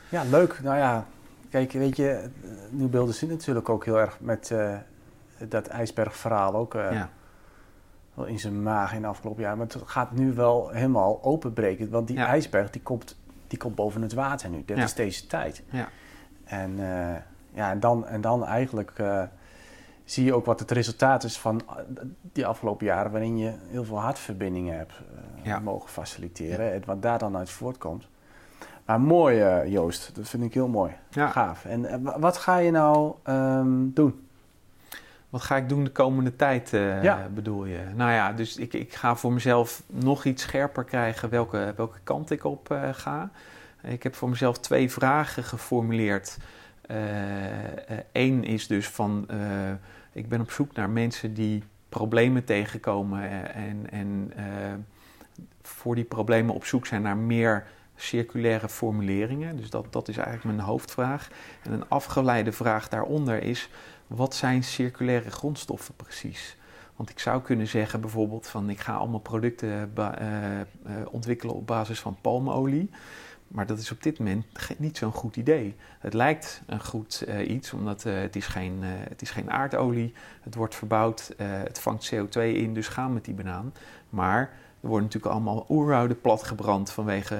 Ja, 0.09 0.23
leuk. 0.23 0.59
Nou 0.63 0.77
ja, 0.77 1.05
kijk, 1.49 1.71
weet 1.71 1.95
je, 1.97 2.09
eh, 2.11 2.49
nieuwbeelders 2.69 3.17
zit 3.19 3.29
natuurlijk 3.29 3.69
ook 3.69 3.85
heel 3.85 3.99
erg 3.99 4.19
met 4.19 4.53
dat 5.47 5.67
ijsbergverhaal 5.67 6.55
ook 6.55 6.73
ja, 6.73 7.09
wel 8.13 8.25
in 8.25 8.39
zijn 8.39 8.63
maag 8.63 8.93
in 8.93 9.01
de 9.01 9.07
afgelopen 9.07 9.41
jaar. 9.41 9.57
Maar 9.57 9.65
het 9.65 9.77
gaat 9.85 10.11
nu 10.11 10.33
wel 10.33 10.69
helemaal 10.69 11.23
openbreken. 11.23 11.89
Want 11.89 12.07
die 12.07 12.17
Ja. 12.17 12.25
ijsberg 12.27 12.69
die 12.69 12.81
komt, 12.81 13.17
die 13.47 13.57
komt 13.59 13.75
boven 13.75 14.01
het 14.01 14.13
water 14.13 14.49
nu. 14.49 14.63
Dat 14.65 14.77
Ja. 14.77 14.83
is 14.83 14.93
deze 14.93 15.27
tijd. 15.27 15.63
Ja. 15.69 15.87
En, 16.43 16.75
ja, 17.53 17.71
en, 17.71 17.79
dan, 17.79 18.05
en 18.07 18.21
dan 18.21 18.45
eigenlijk 18.45 18.93
zie 20.05 20.25
je 20.25 20.33
ook 20.33 20.45
wat 20.45 20.59
het 20.59 20.71
resultaat 20.71 21.23
is 21.23 21.37
van 21.37 21.61
eh, 21.69 21.75
die 22.21 22.45
afgelopen 22.45 22.85
jaren... 22.85 23.11
waarin 23.11 23.37
je 23.37 23.53
heel 23.67 23.83
veel 23.83 23.99
hartverbindingen 24.01 24.77
hebt 24.77 24.91
eh, 24.91 25.45
Ja. 25.45 25.59
mogen 25.59 25.89
faciliteren. 25.89 26.73
En 26.73 26.81
wat 26.85 27.01
daar 27.01 27.19
dan 27.19 27.37
uit 27.37 27.49
voortkomt. 27.49 28.07
Maar 28.85 29.01
mooi, 29.01 29.39
eh, 29.41 29.71
Joost. 29.71 30.15
Dat 30.15 30.27
vind 30.29 30.43
ik 30.43 30.53
heel 30.53 30.67
mooi. 30.67 30.91
ja. 31.09 31.27
Gaaf. 31.27 31.65
En 31.65 31.85
eh, 31.85 31.97
wa- 32.01 32.19
wat 32.19 32.37
ga 32.37 32.57
je 32.57 32.71
nou 32.71 33.13
ehm, 33.23 33.89
doen? 33.93 34.19
Wat 35.29 35.41
ga 35.41 35.55
ik 35.55 35.69
doen 35.69 35.83
de 35.83 35.91
komende 35.91 36.35
tijd, 36.35 36.73
eh, 36.73 37.03
Ja. 37.03 37.27
bedoel 37.33 37.65
je? 37.65 37.79
Nou 37.95 38.11
ja, 38.11 38.33
dus 38.33 38.57
ik, 38.57 38.73
ik 38.73 38.93
ga 38.93 39.15
voor 39.15 39.33
mezelf 39.33 39.83
nog 39.87 40.25
iets 40.25 40.43
scherper 40.43 40.83
krijgen 40.83 41.29
welke, 41.29 41.73
welke 41.75 41.99
kant 42.03 42.31
ik 42.31 42.43
op 42.43 42.71
eh, 42.71 42.89
ga. 42.91 43.29
Ik 43.83 44.03
heb 44.03 44.15
voor 44.15 44.29
mezelf 44.29 44.57
twee 44.59 44.91
vragen 44.91 45.43
geformuleerd. 45.43 46.37
Eén 48.11 48.43
is 48.43 48.67
dus 48.67 48.87
van, 48.87 49.25
eh, 49.27 49.71
ik 50.11 50.29
ben 50.29 50.41
op 50.41 50.51
zoek 50.51 50.73
naar 50.73 50.89
mensen 50.89 51.33
die 51.33 51.63
problemen 51.89 52.43
tegenkomen 52.43 53.23
eh, 53.23 53.67
en, 53.67 53.89
en 53.89 54.31
eh, 54.35 54.45
voor 55.61 55.95
die 55.95 56.03
problemen 56.03 56.55
op 56.55 56.65
zoek 56.65 56.85
zijn 56.85 57.01
naar 57.01 57.17
meer 57.17 57.67
circulaire 57.95 58.69
formuleringen. 58.69 59.55
Dus 59.55 59.69
dat, 59.69 59.93
dat 59.93 60.07
is 60.07 60.17
eigenlijk 60.17 60.55
mijn 60.55 60.67
hoofdvraag. 60.67 61.29
En 61.63 61.71
een 61.71 61.89
afgeleide 61.89 62.51
vraag 62.51 62.89
daaronder 62.89 63.43
is, 63.43 63.69
wat 64.07 64.35
zijn 64.35 64.63
circulaire 64.63 65.31
grondstoffen 65.31 65.95
precies? 65.95 66.57
Want 66.95 67.09
ik 67.09 67.19
zou 67.19 67.41
kunnen 67.41 67.67
zeggen 67.67 68.01
bijvoorbeeld 68.01 68.47
van 68.47 68.69
ik 68.69 68.79
ga 68.79 68.95
allemaal 68.95 69.19
producten 69.19 69.91
eh, 69.95 70.59
eh, 70.59 70.65
ontwikkelen 71.11 71.55
op 71.55 71.67
basis 71.67 71.99
van 71.99 72.17
palmolie. 72.21 72.89
Maar 73.47 73.65
dat 73.65 73.79
is 73.79 73.91
op 73.91 74.03
dit 74.03 74.17
moment 74.19 74.45
niet 74.77 74.97
zo'n 74.97 75.11
goed 75.11 75.35
idee. 75.35 75.75
Het 75.99 76.13
lijkt 76.13 76.61
een 76.65 76.83
goed 76.83 77.21
eh, 77.21 77.49
iets, 77.49 77.73
omdat 77.73 78.05
eh, 78.05 78.13
het, 78.19 78.35
is 78.35 78.47
geen, 78.47 78.77
eh, 78.81 78.89
het 78.89 79.21
is 79.21 79.29
geen 79.29 79.51
aardolie. 79.51 80.13
Het 80.41 80.55
wordt 80.55 80.75
verbouwd, 80.75 81.33
het 81.37 81.79
vangt 81.79 82.13
CO2 82.13 82.41
in, 82.41 82.73
dus 82.73 82.87
gaan 82.87 83.13
met 83.13 83.25
die 83.25 83.33
banaan. 83.33 83.73
Maar 84.09 84.39
er 84.81 84.87
worden 84.91 85.05
natuurlijk 85.05 85.33
allemaal 85.33 85.65
oerwouden 85.69 86.21
platgebrand 86.21 86.91
vanwege 86.91 87.37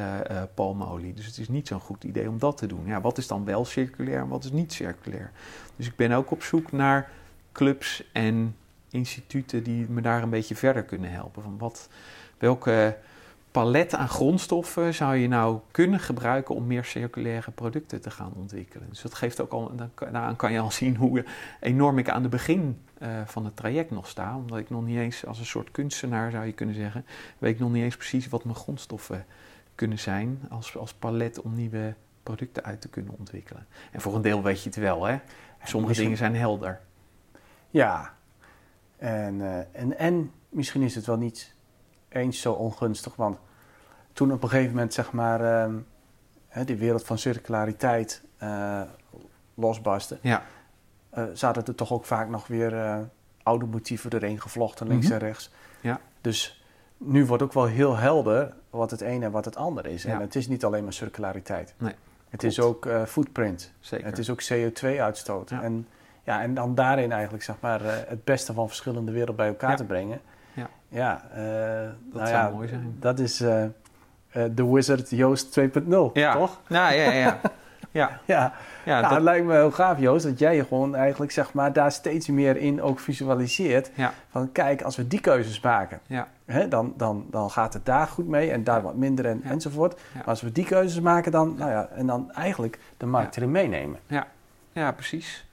palmolie. 0.53 1.13
Dus 1.13 1.25
het 1.25 1.37
is 1.37 1.49
niet 1.49 1.67
zo'n 1.67 1.79
goed 1.79 2.03
idee 2.03 2.29
om 2.29 2.39
dat 2.39 2.57
te 2.57 2.67
doen. 2.67 2.85
Ja, 2.85 3.01
wat 3.01 3.17
is 3.17 3.27
dan 3.27 3.45
wel 3.45 3.65
circulair 3.65 4.19
en 4.19 4.27
wat 4.27 4.43
is 4.43 4.51
niet 4.51 4.73
circulair? 4.73 5.31
Dus 5.75 5.87
ik 5.87 5.95
ben 5.95 6.11
ook 6.11 6.31
op 6.31 6.43
zoek 6.43 6.71
naar 6.71 7.11
clubs 7.51 8.09
en 8.11 8.55
instituten 8.89 9.63
die 9.63 9.85
me 9.89 10.01
daar 10.01 10.23
een 10.23 10.29
beetje 10.29 10.55
verder 10.55 10.83
kunnen 10.83 11.11
helpen. 11.11 11.43
Van 11.43 11.57
wat, 11.57 11.89
welke 12.37 12.97
palet 13.55 13.95
aan 13.95 14.09
grondstoffen 14.09 14.93
zou 14.93 15.15
je 15.15 15.27
nou 15.27 15.59
kunnen 15.71 15.99
gebruiken 15.99 16.55
om 16.55 16.67
meer 16.67 16.83
circulaire 16.85 17.51
producten 17.51 18.01
te 18.01 18.11
gaan 18.11 18.33
ontwikkelen? 18.35 18.89
Dus 18.89 19.01
dat 19.01 19.13
geeft 19.13 19.41
ook 19.41 19.51
al, 19.51 19.71
daaraan 19.95 20.35
kan 20.35 20.51
je 20.51 20.59
al 20.59 20.71
zien 20.71 20.95
hoe 20.95 21.25
enorm 21.59 21.97
ik 21.97 22.09
aan 22.09 22.21
het 22.21 22.31
begin 22.31 22.81
eh, 22.97 23.09
van 23.25 23.45
het 23.45 23.55
traject 23.55 23.91
nog 23.91 24.07
sta. 24.07 24.35
Omdat 24.35 24.57
ik 24.57 24.69
nog 24.69 24.85
niet 24.85 24.97
eens, 24.97 25.25
als 25.25 25.39
een 25.39 25.45
soort 25.45 25.71
kunstenaar 25.71 26.31
zou 26.31 26.45
je 26.45 26.51
kunnen 26.51 26.75
zeggen, 26.75 27.05
weet 27.37 27.53
ik 27.53 27.59
nog 27.59 27.71
niet 27.71 27.83
eens 27.83 27.97
precies 27.97 28.29
wat 28.29 28.43
mijn 28.43 28.55
grondstoffen 28.55 29.25
kunnen 29.75 29.99
zijn 29.99 30.41
als, 30.49 30.77
als 30.77 30.93
palet 30.93 31.41
om 31.41 31.55
nieuwe 31.55 31.93
producten 32.23 32.63
uit 32.63 32.81
te 32.81 32.89
kunnen 32.89 33.13
ontwikkelen. 33.17 33.65
En 33.91 34.01
voor 34.01 34.15
een 34.15 34.21
deel 34.21 34.43
weet 34.43 34.63
je 34.63 34.69
het 34.69 34.77
wel, 34.77 35.03
hè? 35.03 35.17
Sommige 35.63 35.87
Misschien- 35.87 36.03
dingen 36.03 36.17
zijn 36.17 36.35
helder. 36.35 36.81
Ja. 37.69 38.13
En, 38.97 39.41
eh, 39.41 39.81
en, 39.81 39.97
en 39.97 40.31
misschien 40.49 40.81
is 40.81 40.95
het 40.95 41.05
wel 41.05 41.17
niet 41.17 41.54
eens 42.15 42.41
zo 42.41 42.54
ongunstig. 42.54 43.15
Want 43.15 43.38
toen 44.13 44.32
op 44.32 44.43
een 44.43 44.49
gegeven 44.49 44.71
moment, 44.73 44.93
zeg 44.93 45.12
maar, 45.12 45.69
hè, 46.47 46.63
die 46.65 46.75
wereld 46.75 47.04
van 47.06 47.17
circulariteit 47.17 48.23
eh, 48.38 48.82
losbarstte, 49.54 50.17
Ja, 50.21 50.43
eh, 51.10 51.23
zaten 51.34 51.65
er 51.65 51.75
toch 51.75 51.91
ook 51.93 52.06
vaak 52.06 52.30
nog 52.30 52.47
weer 52.47 52.73
eh, 52.84 52.97
oude 53.43 53.65
motieven 53.65 54.12
erin 54.13 54.41
gevlochten, 54.41 54.88
links 54.88 55.06
Mhm. 55.06 55.13
en 55.13 55.19
rechts. 55.19 55.51
Ja. 55.82 55.99
Dus 56.21 56.63
nu 56.97 57.25
wordt 57.25 57.43
ook 57.43 57.54
wel 57.54 57.65
heel 57.65 57.95
helder 57.97 58.54
wat 58.69 58.91
het 58.91 59.01
een 59.01 59.23
en 59.23 59.32
wat 59.32 59.45
het 59.45 59.56
ander 59.56 59.86
is. 59.86 60.06
En 60.06 60.19
het 60.21 60.36
is 60.36 60.47
niet 60.47 60.65
alleen 60.65 60.84
maar 60.84 60.93
circulariteit. 60.93 61.73
Nee, 61.78 61.93
Het 62.30 62.43
is 62.43 62.60
ook 62.60 62.88
footprint. 63.08 63.73
zeker. 63.80 64.06
Het 64.06 64.17
is 64.17 64.30
ook 64.30 64.41
CO2-uitstoot. 64.43 65.49
Ja. 65.49 65.62
En, 65.62 65.88
ja, 66.23 66.41
en 66.41 66.54
dan 66.54 66.75
daarin 66.75 67.12
eigenlijk 67.12 67.43
zeg 67.43 67.56
maar, 67.60 67.82
het 67.84 68.23
beste 68.23 68.54
van 68.54 68.67
verschillende 68.67 69.12
werelden 69.12 69.36
bij 69.36 69.47
elkaar 69.47 69.78
te 69.78 69.84
brengen. 69.86 70.21
Ja. 70.55 70.67
ja 70.89 71.21
eh, 71.33 71.41
nou 72.13 72.27
zou 72.27 72.29
ja, 72.29 72.49
mooi 72.49 72.67
zijn. 72.67 72.95
Dat 72.99 73.19
is 73.19 73.41
eh, 73.41 73.63
eh, 73.63 73.69
de 74.51 74.65
Wizard 74.71 75.09
Joost 75.09 75.59
2.0, 75.59 76.11
Ja. 76.13 76.33
toch? 76.33 76.59
Nou, 76.67 76.93
ja, 76.93 77.03
ja, 77.03 77.11
ja. 77.11 77.39
Ja, 77.91 78.19
Ja, 78.25 78.53
ja, 78.85 78.99
nou, 78.99 79.13
dat, 79.13 79.23
lijkt 79.23 79.45
me 79.45 79.53
heel 79.53 79.71
gaaf, 79.71 79.99
Joost, 79.99 80.25
dat 80.25 80.39
jij 80.39 80.55
je 80.55 80.65
gewoon 80.65 80.95
eigenlijk 80.95 81.31
zeg 81.31 81.53
maar, 81.53 81.73
daar 81.73 81.91
steeds 81.91 82.27
meer 82.27 82.57
in 82.57 82.81
ook 82.81 82.99
visualiseert. 82.99 83.91
Ja. 83.93 84.13
Van 84.29 84.51
kijk, 84.51 84.81
als 84.81 84.95
we 84.95 85.07
die 85.07 85.19
keuzes 85.21 85.59
maken, 85.59 85.99
Ja. 86.07 86.27
hè, 86.45 86.67
dan, 86.67 86.93
dan, 86.97 87.25
dan 87.29 87.49
gaat 87.51 87.73
het 87.73 87.85
daar 87.85 88.07
goed 88.07 88.27
mee 88.27 88.51
en 88.51 88.63
daar 88.63 88.81
wat 88.81 88.95
minder 88.95 89.25
en, 89.25 89.41
Ja. 89.43 89.49
enzovoort. 89.49 89.93
Ja. 89.93 90.17
Maar 90.17 90.25
als 90.27 90.41
we 90.41 90.51
die 90.51 90.65
keuzes 90.65 90.99
maken, 90.99 91.31
dan, 91.31 91.55
nou 91.57 91.71
ja, 91.71 91.87
en 91.95 92.05
dan 92.07 92.31
eigenlijk 92.31 92.79
de 92.97 93.05
markt 93.05 93.35
erin 93.37 93.51
meenemen. 93.51 93.99
ja, 94.73 94.91
precies. 94.91 95.44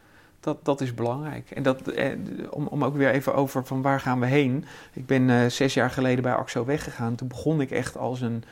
Dat, 0.43 0.65
dat 0.65 0.81
is 0.81 0.95
belangrijk. 0.95 1.51
En 1.51 1.63
dat, 1.63 1.89
eh, 1.89 2.11
om, 2.51 2.67
om 2.67 2.85
ook 2.85 2.97
weer 2.97 3.11
even 3.11 3.35
over 3.35 3.65
van 3.65 3.83
waar 3.83 4.01
gaan 4.01 4.21
we 4.21 4.27
heen. 4.27 4.65
Ik 4.93 5.07
ben 5.07 5.31
eh, 5.31 5.47
zes 5.47 5.75
jaar 5.75 5.91
geleden 5.91 6.23
bij 6.23 6.35
Axo 6.35 6.65
weggegaan. 6.65 7.15
Toen 7.15 7.29
begon 7.29 7.61
ik 7.61 7.71
echt 7.71 7.97
als 7.97 8.21
een, 8.21 8.45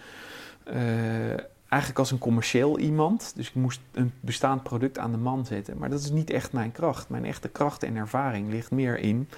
eh, 0.65 1.31
eigenlijk 1.69 1.99
als 1.99 2.11
een 2.11 2.19
commercieel 2.19 2.79
iemand. 2.79 3.33
Dus 3.37 3.49
ik 3.49 3.55
moest 3.55 3.81
een 3.93 4.13
bestaand 4.21 4.63
product 4.63 4.99
aan 4.99 5.11
de 5.11 5.19
man 5.19 5.47
zetten. 5.47 5.79
Maar 5.79 5.91
dat 5.91 6.01
is 6.01 6.11
niet 6.11 6.31
echt 6.31 6.53
mijn 6.53 6.73
kracht. 6.73 7.09
Mijn 7.09 7.25
echte 7.25 7.49
kracht 7.49 7.83
en 7.83 7.97
ervaring 7.97 8.51
ligt 8.51 8.71
meer 8.71 8.99
in... 8.99 9.29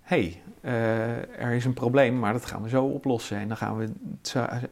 hey, 0.00 0.42
eh, 0.60 1.42
er 1.44 1.52
is 1.52 1.64
een 1.64 1.74
probleem, 1.74 2.18
maar 2.18 2.32
dat 2.32 2.46
gaan 2.46 2.62
we 2.62 2.68
zo 2.68 2.84
oplossen. 2.84 3.38
En 3.38 3.48
dan 3.48 3.56
gaan 3.56 3.76
we... 3.76 3.92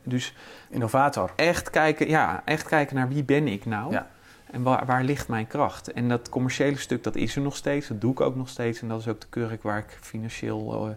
Dus 0.02 0.35
Innovator. 0.68 1.33
echt 1.37 1.70
kijken, 1.70 2.09
ja, 2.09 2.42
echt 2.44 2.68
kijken 2.68 2.96
naar 2.96 3.09
wie 3.09 3.24
ben 3.24 3.48
ik 3.48 3.64
nou? 3.64 3.92
Ja. 3.92 4.11
En 4.54 4.62
waar, 4.62 4.86
waar 4.86 5.04
ligt 5.04 5.28
mijn 5.28 5.46
kracht? 5.46 5.92
En 5.92 6.08
dat 6.08 6.28
commerciële 6.28 6.76
stuk, 6.76 7.02
dat 7.02 7.16
is 7.16 7.36
er 7.36 7.42
nog 7.42 7.56
steeds. 7.56 7.88
Dat 7.88 8.00
doe 8.00 8.12
ik 8.12 8.20
ook 8.20 8.36
nog 8.36 8.48
steeds. 8.48 8.82
En 8.82 8.88
dat 8.88 9.00
is 9.00 9.08
ook 9.08 9.20
de 9.20 9.26
kurk 9.30 9.62
waar 9.62 9.78
ik 9.78 9.98
financieel 10.00 10.86
eh, 10.86 10.90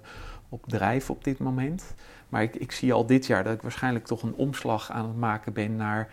op 0.49 0.63
drijf 0.67 1.09
op 1.09 1.23
dit 1.23 1.39
moment. 1.39 1.93
Maar 2.29 2.41
ik, 2.41 2.55
ik 2.55 2.71
zie 2.71 2.93
al 2.93 3.05
dit 3.05 3.25
jaar 3.25 3.43
dat 3.43 3.53
ik 3.53 3.61
waarschijnlijk 3.61 4.05
toch 4.05 4.23
een 4.23 4.33
omslag 4.33 4.91
aan 4.91 5.07
het 5.07 5.17
maken 5.17 5.53
ben 5.53 5.75
naar 5.75 6.09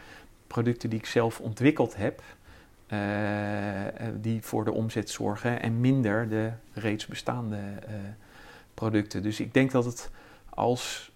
producten 0.47 0.91
die 0.91 0.99
ik 0.99 1.07
zelf 1.07 1.41
ontwikkeld 1.41 1.97
heb. 1.97 2.23
eh, 2.87 3.87
eh, 3.87 4.15
die 4.21 4.43
voor 4.43 4.65
de 4.65 4.73
omzet 4.73 5.11
zorgen 5.11 5.63
en 5.63 5.81
minder 5.81 6.29
de 6.29 6.51
reeds 6.73 7.07
bestaande 7.07 7.59
producten. 8.75 9.23
Dus 9.23 9.41
ik 9.41 9.55
denk 9.55 9.71
dat 9.71 9.85
het 9.85 10.11
als 10.49 11.13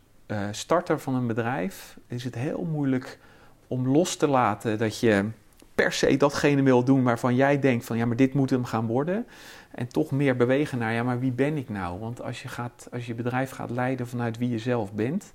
starter 0.51 1.01
van 1.01 1.15
een 1.15 1.27
bedrijf 1.27 1.99
is 2.07 2.25
het 2.25 2.35
heel 2.35 2.65
moeilijk 2.65 3.19
om 3.67 3.89
los 3.89 4.17
te 4.17 4.27
laten 4.27 4.79
dat 4.79 5.01
je 5.01 5.31
per 5.79 5.93
se 5.93 6.17
datgene 6.17 6.63
wil 6.63 6.85
doen 6.85 7.03
waarvan 7.03 7.35
jij 7.35 7.59
denkt 7.59 7.85
van 7.85 7.97
ja, 7.97 8.07
maar 8.07 8.17
dit 8.17 8.35
moet 8.35 8.51
hem 8.51 8.65
gaan 8.65 8.87
worden. 8.87 9.27
En 9.71 9.89
toch 9.89 10.11
meer 10.11 10.37
bewegen 10.37 10.79
naar 10.79 10.93
ja, 10.93 11.03
maar 11.03 11.19
wie 11.19 11.33
ben 11.33 11.57
ik 11.57 11.69
nou? 11.69 11.99
Want 12.01 12.23
als 12.23 12.43
je, 12.43 12.49
gaat, 12.49 12.89
als 12.93 13.07
je 13.07 13.15
bedrijf 13.15 13.51
gaat 13.51 13.71
leiden 13.71 14.09
vanuit 14.09 14.39
wie 14.39 14.49
je 14.51 14.59
zelf 14.59 14.93
bent, 14.93 15.31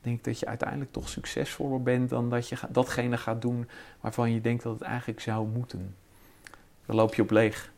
denk 0.00 0.18
ik 0.18 0.24
dat 0.24 0.38
je 0.38 0.46
uiteindelijk 0.46 0.92
toch 0.92 1.08
succesvoller 1.08 1.82
bent 1.82 2.08
dan 2.10 2.30
dat 2.30 2.48
je 2.48 2.56
datgene 2.68 3.16
gaat 3.16 3.42
doen 3.42 3.68
waarvan 4.00 4.32
je 4.32 4.40
denkt 4.40 4.62
dat 4.62 4.72
het 4.72 4.82
eigenlijk 4.82 5.20
zou 5.20 5.46
moeten. 5.48 5.94
Dan 6.86 6.96
loop 6.96 7.14
je 7.14 7.22
op 7.22 7.30
leeg. 7.30 7.72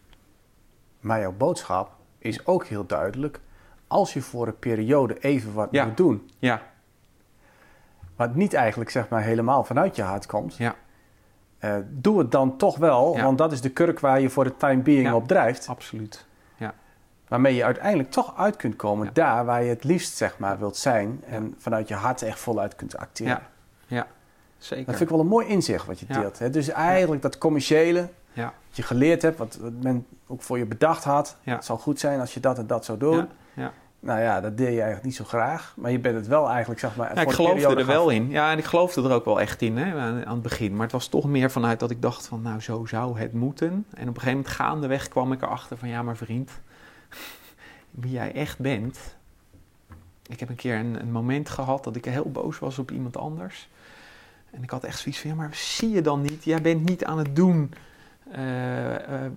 Maar 1.01 1.21
jouw 1.21 1.33
boodschap 1.33 1.91
is 2.19 2.47
ook 2.47 2.67
heel 2.67 2.87
duidelijk. 2.87 3.41
Als 3.87 4.13
je 4.13 4.21
voor 4.23 4.47
een 4.47 4.59
periode 4.59 5.19
even 5.19 5.53
wat 5.53 5.69
Ja. 5.71 5.85
moet 5.85 5.97
doen, 5.97 6.31
Ja, 6.39 6.63
wat 8.17 8.35
niet 8.35 8.55
eigenlijk 8.55 8.91
zeg 8.91 9.09
maar 9.09 9.23
helemaal 9.23 9.65
vanuit 9.65 9.97
je 9.97 10.03
hart 10.03 10.27
komt, 10.27 10.57
Ja. 10.57 10.75
Eh, 11.59 11.75
doe 11.91 12.19
het 12.19 12.31
dan 12.31 12.57
toch 12.57 12.77
wel, 12.77 13.17
Ja. 13.17 13.23
want 13.23 13.39
dat 13.39 13.53
is 13.53 13.61
de 13.61 13.71
kurk 13.71 14.01
waar 14.01 14.21
je 14.21 14.31
voor 14.31 14.45
de 14.45 14.57
time 14.57 14.83
being 14.83 15.07
Ja. 15.07 15.15
op 15.15 15.29
drijft. 15.29 15.69
absoluut. 15.69 16.27
Waarmee 17.29 17.55
je 17.55 17.65
uiteindelijk 17.65 18.11
toch 18.11 18.37
uit 18.37 18.57
kunt 18.57 18.77
komen 18.77 19.07
Ja. 19.07 19.11
daar 19.13 19.45
waar 19.45 19.63
je 19.63 19.69
het 19.69 19.85
liefst 19.85 20.17
zeg 20.17 20.39
maar 20.39 20.59
wilt 20.59 20.77
zijn 20.77 21.23
en 21.27 21.55
vanuit 21.59 21.89
je 21.89 21.95
hart 21.95 22.23
echt 22.23 22.39
voluit 22.39 22.75
kunt 22.77 22.97
acteren. 22.97 23.33
Ja, 23.33 23.43
ja, 23.97 24.07
zeker. 24.59 24.85
Dat 24.87 24.97
vind 24.97 25.11
ik 25.11 25.17
wel 25.17 25.25
een 25.25 25.31
mooi 25.31 25.47
inzicht 25.47 25.87
wat 25.87 26.01
je 26.01 26.07
Ja. 26.09 26.21
deelt. 26.21 26.39
Hè? 26.39 26.51
Dus 26.51 26.69
eigenlijk 26.69 27.23
dat 27.23 27.39
commerciële, 27.39 28.09
Ja. 28.33 28.45
wat 28.45 28.77
je 28.77 28.83
geleerd 28.83 29.23
hebt, 29.23 29.39
wat 29.39 29.59
men 29.81 30.07
ook 30.27 30.43
voor 30.43 30.59
je 30.59 30.67
bedacht 30.67 31.05
had. 31.05 31.37
Ja. 31.43 31.55
Het 31.55 31.65
zal 31.65 31.79
goed 31.79 32.01
zijn 32.01 32.21
als 32.21 32.35
je 32.35 32.41
dat 32.41 32.59
en 32.59 32.67
dat 32.67 32.85
zou 32.85 32.99
doen. 32.99 33.17
Ja, 33.17 33.27
ja. 33.55 33.73
Nou 34.01 34.21
ja, 34.21 34.41
dat 34.41 34.57
deed 34.57 34.67
je 34.67 34.73
eigenlijk 34.73 35.05
niet 35.05 35.15
zo 35.15 35.25
graag. 35.25 35.75
Maar 35.77 35.91
je 35.91 35.99
bent 35.99 36.15
het 36.15 36.27
wel 36.27 36.49
eigenlijk, 36.49 36.81
zeg 36.81 36.97
maar... 36.97 37.15
Ja, 37.15 37.21
ik 37.21 37.29
de 37.29 37.35
geloofde 37.35 37.77
er 37.77 37.87
wel 37.87 38.11
in. 38.11 38.31
Ja, 38.31 38.53
en 38.53 38.59
ik 38.59 38.65
geloofde 38.65 39.03
er 39.03 39.13
ook 39.13 39.25
wel 39.25 39.41
echt 39.41 39.63
in 39.63 39.77
hè, 39.77 40.01
aan, 40.01 40.27
aan 40.27 40.33
het 40.33 40.43
begin. 40.43 40.73
Maar 40.73 40.83
het 40.83 40.93
was 40.93 41.09
toch 41.09 41.25
meer 41.25 41.51
vanuit 41.51 41.81
dat 41.81 41.91
ik 41.91 42.03
dacht 42.03 42.27
van, 42.27 42.43
nou, 42.43 42.61
zo 42.61 42.87
zou 42.87 43.19
het 43.19 43.33
moeten. 43.33 43.71
En 43.71 43.83
op 43.83 44.15
een 44.15 44.21
gegeven 44.21 44.31
moment 44.31 44.49
gaandeweg 44.49 45.09
kwam 45.09 45.33
ik 45.33 45.43
erachter 45.43 45.79
van, 45.79 45.89
ja, 45.89 46.03
maar 46.03 46.17
vriend, 46.17 46.51
wie 47.91 48.13
jij 48.13 48.33
echt 48.33 48.59
bent. 48.59 49.17
Ik 50.27 50.41
heb 50.41 50.49
een 50.49 50.57
keer 50.57 50.77
een, 50.77 51.01
een 51.01 51.13
moment 51.13 51.49
gehad 51.49 51.85
dat 51.85 51.97
ik 51.97 52.05
heel 52.05 52.31
boos 52.31 52.59
was 52.59 52.79
op 52.79 52.91
iemand 52.91 53.17
anders. 53.17 53.69
En 54.51 54.63
ik 54.63 54.71
had 54.71 54.85
echt 54.85 54.99
zoiets 54.99 55.21
van, 55.21 55.31
ja, 55.31 55.37
maar 55.37 55.55
zie 55.55 55.91
je 55.91 56.01
dan 56.01 56.23
niet? 56.23 56.45
Jij 56.45 56.63
bent 56.63 56.89
niet 56.89 57.05
aan 57.05 57.19
het 57.19 57.37
doen 57.37 57.73
eh, 58.33 59.25
eh, 59.25 59.33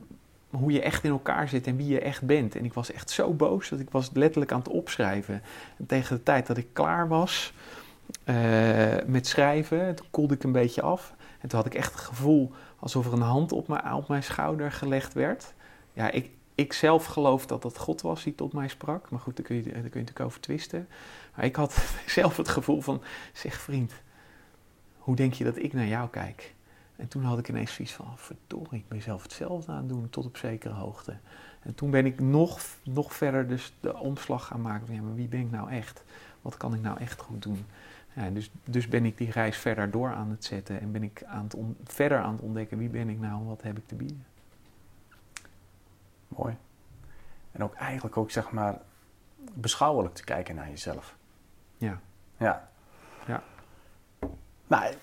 hoe 0.52 0.72
je 0.72 0.82
echt 0.82 1.04
in 1.04 1.12
elkaar 1.12 1.50
zit 1.50 1.68
en 1.68 1.78
wie 1.78 1.88
je 1.88 2.00
echt 2.00 2.22
bent. 2.22 2.56
En 2.56 2.66
ik 2.66 2.74
was 2.74 2.92
echt 2.92 3.10
zo 3.10 3.34
boos 3.34 3.70
dat 3.70 3.80
ik 3.80 3.90
was 3.90 4.10
letterlijk 4.14 4.52
aan 4.52 4.60
het 4.60 4.68
opschrijven. 4.68 5.42
En 5.78 5.86
tegen 5.86 6.16
de 6.16 6.24
tijd 6.24 6.48
dat 6.48 6.58
ik 6.58 6.68
klaar 6.74 7.08
was 7.08 7.54
eh, 8.24 8.96
met 9.06 9.28
schrijven, 9.28 9.96
toen 9.96 10.08
koelde 10.10 10.34
ik 10.34 10.44
een 10.44 10.52
beetje 10.52 10.82
af. 10.82 11.16
En 11.40 11.50
toen 11.50 11.58
had 11.58 11.68
ik 11.68 11.76
echt 11.76 11.94
het 11.94 12.02
gevoel 12.02 12.52
alsof 12.80 13.06
er 13.06 13.14
een 13.14 13.22
hand 13.22 13.52
op 13.52 13.68
mijn, 13.68 13.94
op 13.94 14.08
mijn 14.08 14.24
schouder 14.24 14.72
gelegd 14.72 15.14
werd. 15.14 15.54
Ja, 15.94 16.12
ik, 16.12 16.30
ik 16.56 16.74
zelf 16.74 17.06
geloof 17.06 17.46
dat 17.46 17.62
dat 17.62 17.78
God 17.78 18.02
was 18.02 18.24
die 18.24 18.36
tot 18.36 18.54
mij 18.54 18.68
sprak. 18.68 19.10
Maar 19.10 19.20
goed, 19.20 19.36
daar 19.36 19.46
kun 19.46 19.56
je, 19.56 19.64
daar 19.64 19.72
kun 19.72 19.82
je 19.82 19.90
natuurlijk 19.90 20.26
over 20.26 20.40
twisten. 20.40 20.88
Maar 21.36 21.46
ik 21.46 21.56
had 21.56 21.86
zelf 22.06 22.38
het 22.38 22.50
gevoel 22.50 22.82
van, 22.82 23.02
zeg 23.34 23.54
vriend, 23.54 23.94
hoe 24.98 25.16
denk 25.16 25.34
je 25.34 25.44
dat 25.44 25.58
ik 25.58 25.74
naar 25.74 25.88
jou 25.88 26.10
kijk? 26.10 26.54
En 27.02 27.08
toen 27.08 27.24
had 27.24 27.40
ik 27.40 27.50
ineens 27.50 27.74
zoiets 27.74 27.94
van, 27.94 28.18
verdorie, 28.18 28.80
ik 28.80 28.88
ben 28.88 29.02
zelf 29.02 29.24
hetzelfde 29.24 29.72
aan 29.72 29.78
het 29.78 29.90
doen 29.90 30.10
tot 30.10 30.26
op 30.26 30.38
zekere 30.38 30.74
hoogte. 30.74 31.18
En 31.62 31.76
toen 31.76 31.92
ben 31.92 32.06
ik 32.06 32.20
nog, 32.20 32.60
nog 32.84 33.14
verder 33.14 33.48
dus 33.48 33.74
de 33.80 33.98
omslag 33.98 34.46
gaan 34.46 34.62
maken 34.62 34.86
van, 34.86 34.96
ja, 34.96 35.02
maar 35.02 35.16
wie 35.16 35.28
ben 35.28 35.40
ik 35.40 35.52
nou 35.52 35.70
echt? 35.72 36.04
Wat 36.42 36.58
kan 36.58 36.74
ik 36.74 36.82
nou 36.82 37.00
echt 37.00 37.22
goed 37.22 37.42
doen? 37.42 37.66
Ja, 38.14 38.30
dus, 38.30 38.52
dus 38.64 38.88
ben 38.88 39.06
ik 39.06 39.18
die 39.18 39.32
reis 39.32 39.58
verder 39.58 39.92
door 39.92 40.14
aan 40.14 40.30
het 40.30 40.46
zetten 40.46 40.82
en 40.82 40.92
ben 40.92 41.04
ik 41.04 41.24
aan 41.24 41.44
het 41.44 41.54
on- 41.56 41.78
verder 41.84 42.20
aan 42.20 42.32
het 42.34 42.42
ontdekken, 42.42 42.78
wie 42.78 42.90
ben 42.90 43.10
ik 43.10 43.20
nou 43.20 43.42
en 43.42 43.48
wat 43.48 43.62
heb 43.62 43.78
ik 43.78 43.88
te 43.88 43.96
bieden? 43.96 44.26
Mooi. 46.28 46.58
En 47.52 47.64
ook 47.64 47.74
eigenlijk 47.74 48.18
ook, 48.18 48.32
zeg 48.32 48.52
maar, 48.52 48.82
beschouwelijk 49.54 50.16
te 50.16 50.24
kijken 50.24 50.56
naar 50.56 50.70
jezelf. 50.70 51.16
Ja. 51.78 52.00
Ja. 52.38 52.70
Ja. 53.28 53.44
Nou, 54.68 54.94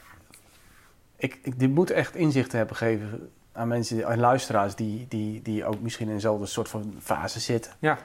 ik, 1.18 1.38
ik, 1.42 1.59
dit 1.59 1.70
moet 1.70 1.90
echt 1.90 2.14
inzicht 2.16 2.52
hebben 2.52 2.76
gegeven 2.76 3.31
aan 3.52 3.68
mensen, 3.68 4.07
aan 4.07 4.18
luisteraars 4.18 4.74
die, 4.74 5.07
die, 5.09 5.42
die 5.42 5.64
ook 5.64 5.81
misschien 5.81 6.09
in 6.09 6.14
dezelfde 6.14 6.46
soort 6.46 6.68
van 6.68 6.94
fase 7.00 7.40
zitten. 7.40 7.72
Ja. 7.78 7.98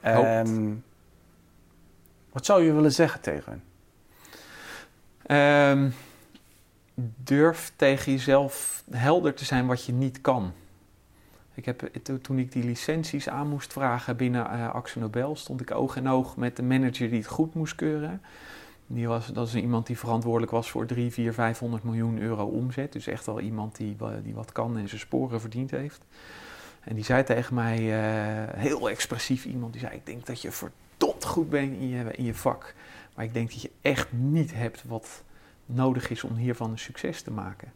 Ehm, 0.00 0.74
wat 2.32 2.46
zou 2.46 2.62
je 2.62 2.72
willen 2.72 2.92
zeggen 2.92 3.20
tegen 3.20 3.52
hen? 3.52 3.62
Ehm, 5.26 5.90
durf 7.16 7.72
tegen 7.76 8.12
jezelf 8.12 8.84
helder 8.90 9.34
te 9.34 9.44
zijn 9.44 9.66
wat 9.66 9.84
je 9.84 9.92
niet 9.92 10.20
kan. 10.20 10.52
Ik 11.54 11.64
heb, 11.64 11.88
to- 12.02 12.20
toen 12.20 12.38
ik 12.38 12.52
die 12.52 12.64
licenties 12.64 13.28
aan 13.28 13.48
moest 13.48 13.72
vragen 13.72 14.16
binnen 14.16 14.50
eh 14.50 14.74
Axel 14.74 15.00
Nobel, 15.00 15.36
stond 15.36 15.60
ik 15.60 15.70
oog 15.70 15.96
in 15.96 16.08
oog 16.08 16.36
met 16.36 16.56
de 16.56 16.62
manager 16.62 17.08
die 17.08 17.18
het 17.18 17.26
goed 17.26 17.54
moest 17.54 17.74
keuren. 17.74 18.22
Die 18.86 19.08
was, 19.08 19.26
dat 19.26 19.46
is 19.46 19.54
iemand 19.54 19.86
die 19.86 19.98
verantwoordelijk 19.98 20.52
was 20.52 20.70
voor 20.70 20.86
3, 20.86 21.12
4, 21.12 21.32
500 21.34 21.82
miljoen 21.82 22.18
euro 22.18 22.44
omzet. 22.44 22.92
Dus 22.92 23.06
echt 23.06 23.26
wel 23.26 23.40
iemand 23.40 23.76
die, 23.76 23.96
die 24.22 24.34
wat 24.34 24.52
kan 24.52 24.78
en 24.78 24.88
zijn 24.88 25.00
sporen 25.00 25.40
verdiend 25.40 25.70
heeft. 25.70 26.04
En 26.80 26.94
die 26.94 27.04
zei 27.04 27.22
tegen 27.22 27.54
mij, 27.54 27.76
eh, 27.76 28.60
heel 28.60 28.90
expressief 28.90 29.44
iemand, 29.44 29.72
die 29.72 29.80
zei... 29.80 29.94
Ik 29.94 30.06
denk 30.06 30.26
dat 30.26 30.42
je 30.42 30.52
verdomd 30.52 31.24
goed 31.24 31.50
bent 31.50 31.72
in 31.72 31.88
je, 31.88 32.04
in 32.12 32.24
je 32.24 32.34
vak. 32.34 32.74
Maar 33.14 33.24
ik 33.24 33.34
denk 33.34 33.50
dat 33.50 33.62
je 33.62 33.70
echt 33.80 34.12
niet 34.12 34.54
hebt 34.54 34.84
wat 34.84 35.22
nodig 35.66 36.10
is 36.10 36.24
om 36.24 36.34
hiervan 36.34 36.70
een 36.70 36.78
succes 36.78 37.22
te 37.22 37.30
maken. 37.30 37.72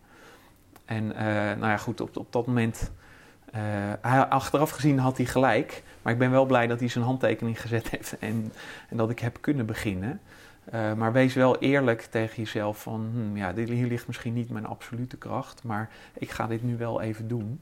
En 0.85 1.14
eh, 1.16 1.25
nou 1.35 1.66
ja, 1.66 1.77
goed, 1.77 2.01
op, 2.01 2.16
op 2.16 2.33
dat 2.33 2.46
moment... 2.46 2.90
eh, 3.53 4.29
achteraf 4.29 4.70
gezien 4.70 4.99
had 4.99 5.16
hij 5.16 5.27
gelijk. 5.27 5.83
Maar 6.03 6.12
ik 6.12 6.18
ben 6.18 6.31
wel 6.31 6.46
blij 6.46 6.66
dat 6.66 6.79
hij 6.81 6.88
zijn 6.88 7.05
handtekening 7.05 7.61
gezet 7.61 7.90
heeft 7.90 8.18
en, 8.18 8.53
en 8.88 8.96
dat 8.96 9.11
ik 9.11 9.18
heb 9.18 9.38
kunnen 9.40 9.66
beginnen. 9.66 10.20
Eh, 10.70 10.94
maar 10.94 11.12
wees 11.12 11.35
wel 11.35 11.59
eerlijk 11.59 12.02
tegen 12.02 12.37
jezelf 12.37 12.83
van, 12.83 13.11
hm, 13.12 13.37
ja, 13.37 13.52
dit, 13.52 13.68
hier 13.68 13.87
ligt 13.87 14.06
misschien 14.06 14.33
niet 14.33 14.50
mijn 14.50 14.66
absolute 14.66 15.16
kracht, 15.16 15.62
maar 15.64 15.90
ik 16.18 16.30
ga 16.30 16.46
dit 16.46 16.62
nu 16.62 16.76
wel 16.76 17.00
even 17.00 17.28
doen. 17.28 17.61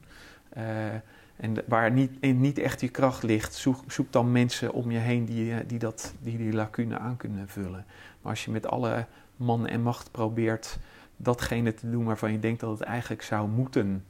Eh, 0.49 0.93
en 1.35 1.55
waar 1.67 1.91
niet, 1.91 2.21
niet 2.21 2.57
echt 2.57 2.81
je 2.81 2.89
kracht 2.89 3.23
ligt, 3.23 3.53
zoek, 3.53 3.83
zoek 3.87 4.11
dan 4.11 4.31
mensen 4.31 4.73
om 4.73 4.91
je 4.91 4.97
heen 4.97 5.25
die, 5.25 5.65
die, 5.65 5.79
dat, 5.79 6.13
die 6.19 6.37
die 6.37 6.53
lacune 6.53 6.97
aan 6.97 7.17
kunnen 7.17 7.47
vullen. 7.47 7.85
Maar 8.21 8.31
als 8.31 8.45
je 8.45 8.51
met 8.51 8.67
alle 8.67 9.05
man 9.35 9.67
en 9.67 9.81
macht 9.81 10.11
probeert 10.11 10.77
datgene 11.17 11.73
te 11.73 11.89
doen 11.89 12.03
waarvan 12.05 12.31
je 12.31 12.39
denkt 12.39 12.59
dat 12.59 12.79
het 12.79 12.87
eigenlijk 12.87 13.21
zou 13.21 13.49
moeten, 13.49 14.05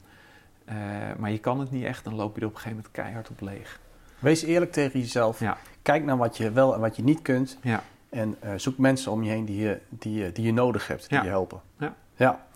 eh, 0.64 0.76
maar 1.18 1.30
je 1.30 1.38
kan 1.38 1.60
het 1.60 1.70
niet 1.70 1.84
echt, 1.84 2.04
dan 2.04 2.14
loop 2.14 2.34
je 2.34 2.40
er 2.40 2.46
op 2.46 2.52
een 2.52 2.60
gegeven 2.60 2.76
moment 2.76 2.94
keihard 2.94 3.30
op 3.30 3.40
leeg. 3.40 3.80
Wees 4.18 4.42
eerlijk 4.42 4.72
tegen 4.72 5.00
jezelf. 5.00 5.40
Ja. 5.40 5.58
Kijk 5.82 6.04
naar 6.04 6.16
wat 6.16 6.36
je 6.36 6.52
wel 6.52 6.74
en 6.74 6.80
wat 6.80 6.96
je 6.96 7.02
niet 7.02 7.22
kunt. 7.22 7.58
Ja. 7.62 7.82
En 8.10 8.36
eh, 8.40 8.52
zoek 8.56 8.78
mensen 8.78 9.12
om 9.12 9.22
je 9.22 9.30
heen 9.30 9.44
die 9.44 9.60
je, 9.62 9.80
die, 9.88 10.14
je- 10.14 10.32
die 10.32 10.44
je 10.44 10.52
nodig 10.52 10.86
hebt, 10.86 11.08
die 11.08 11.18
Ja. 11.18 11.24
je 11.24 11.28
helpen. 11.30 11.60
Ja. 11.78 11.94
ja. 12.16 12.46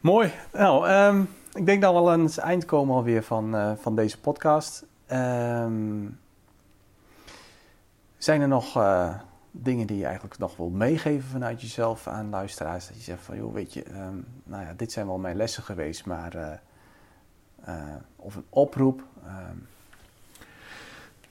Mooi. 0.00 0.32
Nou, 0.52 0.88
ehm, 0.88 1.22
ik 1.52 1.66
denk 1.66 1.82
dat 1.82 1.92
we 1.92 1.98
al 1.98 2.10
aan 2.10 2.20
het 2.24 2.38
eind 2.38 2.64
komen 2.64 2.94
alweer 2.96 3.22
van, 3.22 3.54
uh, 3.54 3.72
van 3.80 3.96
deze 3.96 4.20
podcast. 4.20 4.84
Ehm, 5.06 6.06
zijn 8.18 8.40
er 8.40 8.48
nog 8.48 8.76
uh, 8.76 9.14
dingen 9.50 9.86
die 9.86 9.98
je 9.98 10.04
eigenlijk 10.04 10.38
nog 10.38 10.56
wil 10.56 10.68
meegeven 10.70 11.28
vanuit 11.28 11.60
jezelf 11.60 12.06
aan 12.06 12.30
luisteraars? 12.30 12.86
Dat 12.88 12.96
je 12.96 13.02
zegt 13.02 13.22
van, 13.22 13.36
joh, 13.36 13.52
weet 13.54 13.72
je, 13.72 13.84
um, 13.90 14.26
nou 14.44 14.64
ja, 14.64 14.72
dit 14.76 14.92
zijn 14.92 15.06
wel 15.06 15.18
mijn 15.18 15.36
lessen 15.36 15.62
geweest, 15.62 16.06
maar... 16.06 16.60
Of 18.16 18.34
een 18.34 18.44
oproep. 18.48 19.02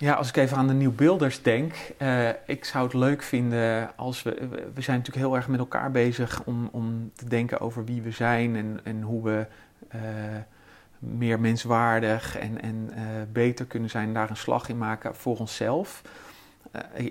Ja, 0.01 0.13
als 0.13 0.29
ik 0.29 0.35
even 0.35 0.57
aan 0.57 0.67
de 0.67 0.73
nieuwbeelders 0.73 1.41
denk, 1.41 1.73
uh, 1.97 2.29
ik 2.45 2.65
zou 2.65 2.83
het 2.83 2.93
leuk 2.93 3.21
vinden 3.21 3.97
als 3.97 4.23
we. 4.23 4.47
We 4.73 4.81
zijn 4.81 4.97
natuurlijk 4.97 5.25
heel 5.25 5.35
erg 5.35 5.47
met 5.47 5.59
elkaar 5.59 5.91
bezig 5.91 6.43
om, 6.43 6.69
om 6.71 7.11
te 7.15 7.25
denken 7.25 7.59
over 7.59 7.85
wie 7.85 8.01
we 8.01 8.11
zijn 8.11 8.55
en, 8.55 8.79
en 8.83 9.01
hoe 9.01 9.23
we 9.23 9.45
uh, 9.95 10.01
meer 10.99 11.39
menswaardig 11.39 12.37
en, 12.37 12.61
en 12.61 12.89
uh, 12.89 12.99
beter 13.31 13.65
kunnen 13.65 13.89
zijn, 13.89 14.13
daar 14.13 14.29
een 14.29 14.37
slag 14.37 14.69
in 14.69 14.77
maken 14.77 15.15
voor 15.15 15.37
onszelf. 15.37 16.01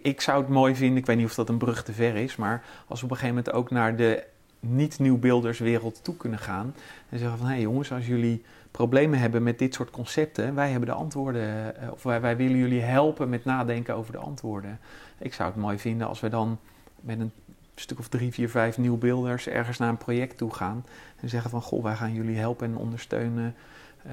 ik 0.02 0.20
zou 0.20 0.40
het 0.40 0.50
mooi 0.50 0.74
vinden, 0.74 0.98
ik 0.98 1.06
weet 1.06 1.16
niet 1.16 1.26
of 1.26 1.34
dat 1.34 1.48
een 1.48 1.58
brug 1.58 1.82
te 1.82 1.92
ver 1.92 2.16
is, 2.16 2.36
maar 2.36 2.62
als 2.86 3.00
we 3.00 3.04
op 3.04 3.10
een 3.10 3.16
gegeven 3.16 3.36
moment 3.36 3.54
ook 3.54 3.70
naar 3.70 3.96
de 3.96 4.24
niet-nieuwbeelderswereld 4.60 6.04
toe 6.04 6.16
kunnen 6.16 6.38
gaan 6.38 6.74
en 7.08 7.18
zeggen 7.18 7.38
van 7.38 7.46
hé 7.46 7.52
hey 7.52 7.62
jongens, 7.62 7.92
als 7.92 8.06
jullie 8.06 8.44
problemen 8.70 9.18
hebben 9.18 9.42
met 9.42 9.58
dit 9.58 9.74
soort 9.74 9.90
concepten, 9.90 10.54
wij 10.54 10.70
hebben 10.70 10.88
de 10.88 10.94
antwoorden, 10.94 11.76
eh, 11.76 11.92
of 11.92 12.02
wij, 12.02 12.20
wij 12.20 12.36
willen 12.36 12.56
jullie 12.56 12.80
helpen 12.80 13.28
met 13.28 13.44
nadenken 13.44 13.94
over 13.94 14.12
de 14.12 14.18
antwoorden. 14.18 14.78
Ik 15.18 15.34
zou 15.34 15.50
het 15.50 15.60
mooi 15.60 15.78
vinden 15.78 16.06
als 16.06 16.20
we 16.20 16.28
dan 16.28 16.58
met 17.00 17.20
een 17.20 17.32
stuk 17.74 17.98
of 17.98 18.08
drie, 18.08 18.32
vier, 18.32 18.50
vijf 18.50 18.78
nieuwbeelders 18.78 19.48
ergens 19.48 19.78
naar 19.78 19.88
een 19.88 19.96
project 19.96 20.38
toe 20.38 20.54
gaan 20.54 20.84
en 21.20 21.28
zeggen 21.28 21.50
van 21.50 21.62
goh, 21.62 21.82
wij 21.82 21.94
gaan 21.94 22.14
jullie 22.14 22.36
helpen 22.36 22.66
en 22.66 22.76
ondersteunen 22.76 23.54
uh, 24.06 24.12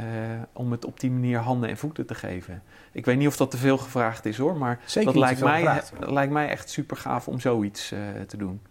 om 0.54 0.72
het 0.72 0.86
op 0.86 1.00
die 1.00 1.12
manier 1.12 1.40
handen 1.40 1.70
en 1.70 1.78
voeten 1.78 2.06
te 2.06 2.16
geven. 2.16 2.64
Ik 2.92 3.06
weet 3.06 3.18
niet 3.18 3.28
of 3.28 3.38
dat 3.38 3.52
te 3.52 3.58
veel 3.58 3.78
gevraagd 3.78 4.26
is 4.26 4.38
hoor, 4.38 4.58
maar 4.58 4.80
Zeker 4.86 5.14
dat 5.14 5.22
lijkt 5.22 5.40
mij, 5.40 5.82
lijkt 6.00 6.34
mij 6.34 6.50
echt 6.50 6.70
super 6.70 6.98
gaaf 6.98 7.28
om 7.28 7.40
zoiets 7.40 7.92
uh, 7.92 8.00
te 8.28 8.38
doen. 8.38 8.62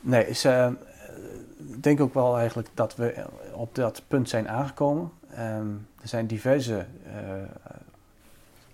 Nee, 0.00 0.28
is, 0.28 0.44
uh, 0.44 0.68
denk 1.82 2.00
ook 2.00 2.14
wel 2.14 2.38
eigenlijk 2.38 2.68
dat 2.74 2.96
we 2.96 3.24
op 3.52 3.74
dat 3.74 4.02
punt 4.08 4.28
zijn 4.28 4.48
aangekomen. 4.48 5.10
Um, 5.38 5.86
er 6.02 6.08
zijn 6.08 6.26
diverse 6.26 6.86
uh, 7.06 7.12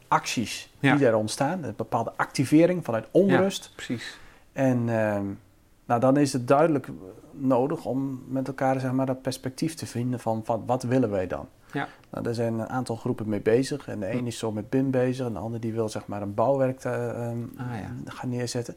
acties 0.09 0.73
ja. 0.79 0.95
die 0.95 1.05
daar 1.05 1.15
ontstaan. 1.15 1.65
Een 1.65 1.75
bepaalde 1.77 2.13
activering 2.17 2.85
vanuit 2.85 3.07
onrust. 3.11 3.65
Ja, 3.65 3.71
precies. 3.75 4.19
En 4.53 4.89
um, 4.89 5.39
nou, 5.85 6.01
dan 6.01 6.17
is 6.17 6.33
het 6.33 6.49
duidelijk 6.49 6.89
nodig 7.31 7.85
om 7.85 8.25
met 8.29 8.49
elkaar 8.49 8.81
zeg 8.81 8.93
maar, 8.93 9.07
dat 9.07 9.23
perspectief 9.23 9.75
te 9.75 9.87
vinden 9.87 10.21
van, 10.21 10.45
van 10.45 10.63
wat 10.67 10.83
willen 10.83 11.11
wij 11.11 11.27
dan. 11.27 11.49
Ja. 11.73 11.89
Nou, 12.11 12.25
daar 12.25 12.35
zijn 12.35 12.59
een 12.59 12.69
aantal 12.69 12.97
groepen 12.97 13.29
mee 13.29 13.41
bezig. 13.41 13.89
En 13.89 14.01
de 14.01 14.11
een 14.11 14.27
is 14.27 14.39
zo 14.39 14.53
met 14.53 14.71
BIM 14.71 14.91
bezig, 14.91 15.27
en 15.27 15.33
de 15.33 15.39
ander 15.39 15.61
die 15.61 15.73
wil 15.73 15.89
zeg 15.89 16.07
maar, 16.07 16.23
een 16.23 16.35
bouwwerk 16.35 16.85
um, 16.85 17.53
ah, 17.57 17.67
ja. 17.79 17.91
gaan 18.05 18.29
neerzetten. 18.29 18.77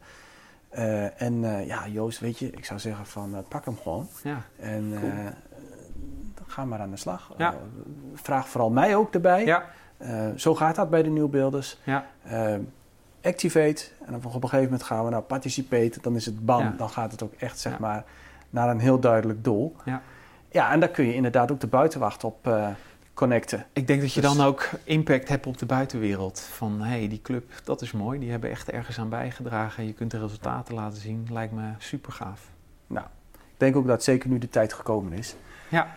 Uh, 0.78 1.22
en 1.22 1.42
uh, 1.42 1.66
ja, 1.66 1.88
Joost, 1.88 2.18
weet 2.18 2.38
je, 2.38 2.50
ik 2.50 2.64
zou 2.64 2.80
zeggen 2.80 3.06
van 3.06 3.34
uh, 3.34 3.38
pak 3.48 3.64
hem 3.64 3.76
gewoon. 3.82 4.08
Ja, 4.22 4.42
en 4.58 4.94
cool. 5.00 5.12
ga 6.46 6.64
maar 6.64 6.80
aan 6.80 6.90
de 6.90 6.96
slag. 6.96 7.30
Ja. 7.36 7.54
vraag 8.14 8.48
vooral 8.48 8.70
mij 8.70 8.96
ook 8.96 9.14
erbij. 9.14 9.44
Ja. 9.44 9.64
zo 10.36 10.54
gaat 10.54 10.76
dat 10.76 10.90
bij 10.90 11.02
de 11.02 11.08
nieuwbeelders. 11.08 11.78
Ja. 11.82 12.06
activate. 13.22 13.84
En 14.04 14.14
op 14.14 14.24
een 14.24 14.30
gegeven 14.30 14.62
moment 14.62 14.82
gaan 14.82 15.04
we 15.04 15.10
naar 15.10 15.22
participate. 15.22 16.00
Dan 16.00 16.16
is 16.16 16.26
het 16.26 16.44
bam. 16.44 16.62
Ja. 16.62 16.74
Dan 16.76 16.90
gaat 16.90 17.12
het 17.12 17.22
ook 17.22 17.34
echt 17.34 17.58
zeg 17.58 17.78
maar 17.78 18.04
naar 18.50 18.68
een 18.68 18.80
heel 18.80 19.00
duidelijk 19.00 19.44
doel. 19.44 19.76
Ja. 19.84 20.02
Ja, 20.50 20.72
en 20.72 20.80
daar 20.80 20.88
kun 20.88 21.04
je 21.04 21.14
inderdaad 21.14 21.52
ook 21.52 21.60
de 21.60 21.66
buitenwacht 21.66 22.24
op 22.24 22.48
connecten. 23.20 23.66
Ik 23.72 23.86
denk 23.86 24.00
dat 24.00 24.12
je 24.12 24.20
Dus- 24.20 24.34
dan 24.34 24.46
ook 24.46 24.68
impact 24.84 25.28
hebt 25.28 25.46
op 25.46 25.58
de 25.58 25.66
buitenwereld. 25.66 26.40
Van 26.40 26.80
hé, 26.80 26.98
hey, 26.98 27.08
die 27.08 27.20
club, 27.22 27.52
dat 27.64 27.82
is 27.82 27.92
mooi. 27.92 28.18
Die 28.18 28.30
hebben 28.30 28.50
echt 28.50 28.70
ergens 28.70 28.98
aan 28.98 29.08
bijgedragen. 29.08 29.86
Je 29.86 29.92
kunt 29.92 30.10
de 30.10 30.18
resultaten 30.18 30.74
laten 30.74 31.00
zien. 31.00 31.26
Lijkt 31.30 31.52
me 31.52 31.62
super 31.78 32.12
gaaf. 32.12 32.40
Nou, 32.86 33.06
ik 33.32 33.56
denk 33.56 33.76
ook 33.76 33.86
dat 33.86 34.02
zeker 34.04 34.28
nu 34.28 34.38
de 34.38 34.48
tijd 34.48 34.72
gekomen 34.72 35.12
is. 35.12 35.34
Ja. 35.68 35.96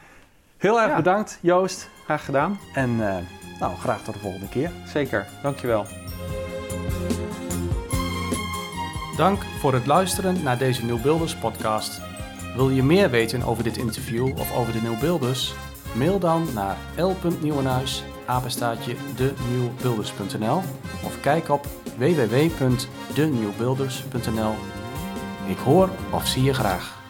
Heel 0.57 0.81
erg 0.81 0.89
Ja. 0.89 0.95
bedankt, 0.95 1.39
Joost. 1.41 1.89
Graag 2.03 2.25
gedaan. 2.25 2.59
En 2.73 2.89
uh, 2.89 3.15
nou, 3.59 3.75
graag 3.75 4.03
tot 4.03 4.13
de 4.13 4.19
volgende 4.19 4.49
keer. 4.49 4.71
Zeker. 4.87 5.27
Dankjewel. 5.41 5.85
Dank 9.17 9.43
voor 9.43 9.73
het 9.73 9.85
luisteren 9.85 10.43
naar 10.43 10.57
deze 10.57 10.85
Nieuwbeelders 10.85 11.35
podcast. 11.35 12.01
Wil 12.55 12.69
je 12.69 12.83
meer 12.83 13.09
weten 13.09 13.43
over 13.43 13.63
dit 13.63 13.77
interview 13.77 14.37
of 14.39 14.55
over 14.55 14.73
de 14.73 14.81
Nieuwbeelders? 14.81 15.53
Mail 15.95 16.19
dan 16.19 16.47
naar 16.53 16.77
l.nieuwenhuis, 16.97 18.03
apenstaatje 18.25 18.95
denieuwbeelders.nl 19.15 20.61
of 21.03 21.19
kijk 21.21 21.49
op 21.49 21.65
www.denieuwbeelders.nl. 21.97 24.53
Ik 25.47 25.57
hoor 25.57 25.89
of 26.11 26.27
zie 26.27 26.43
je 26.43 26.53
graag. 26.53 27.02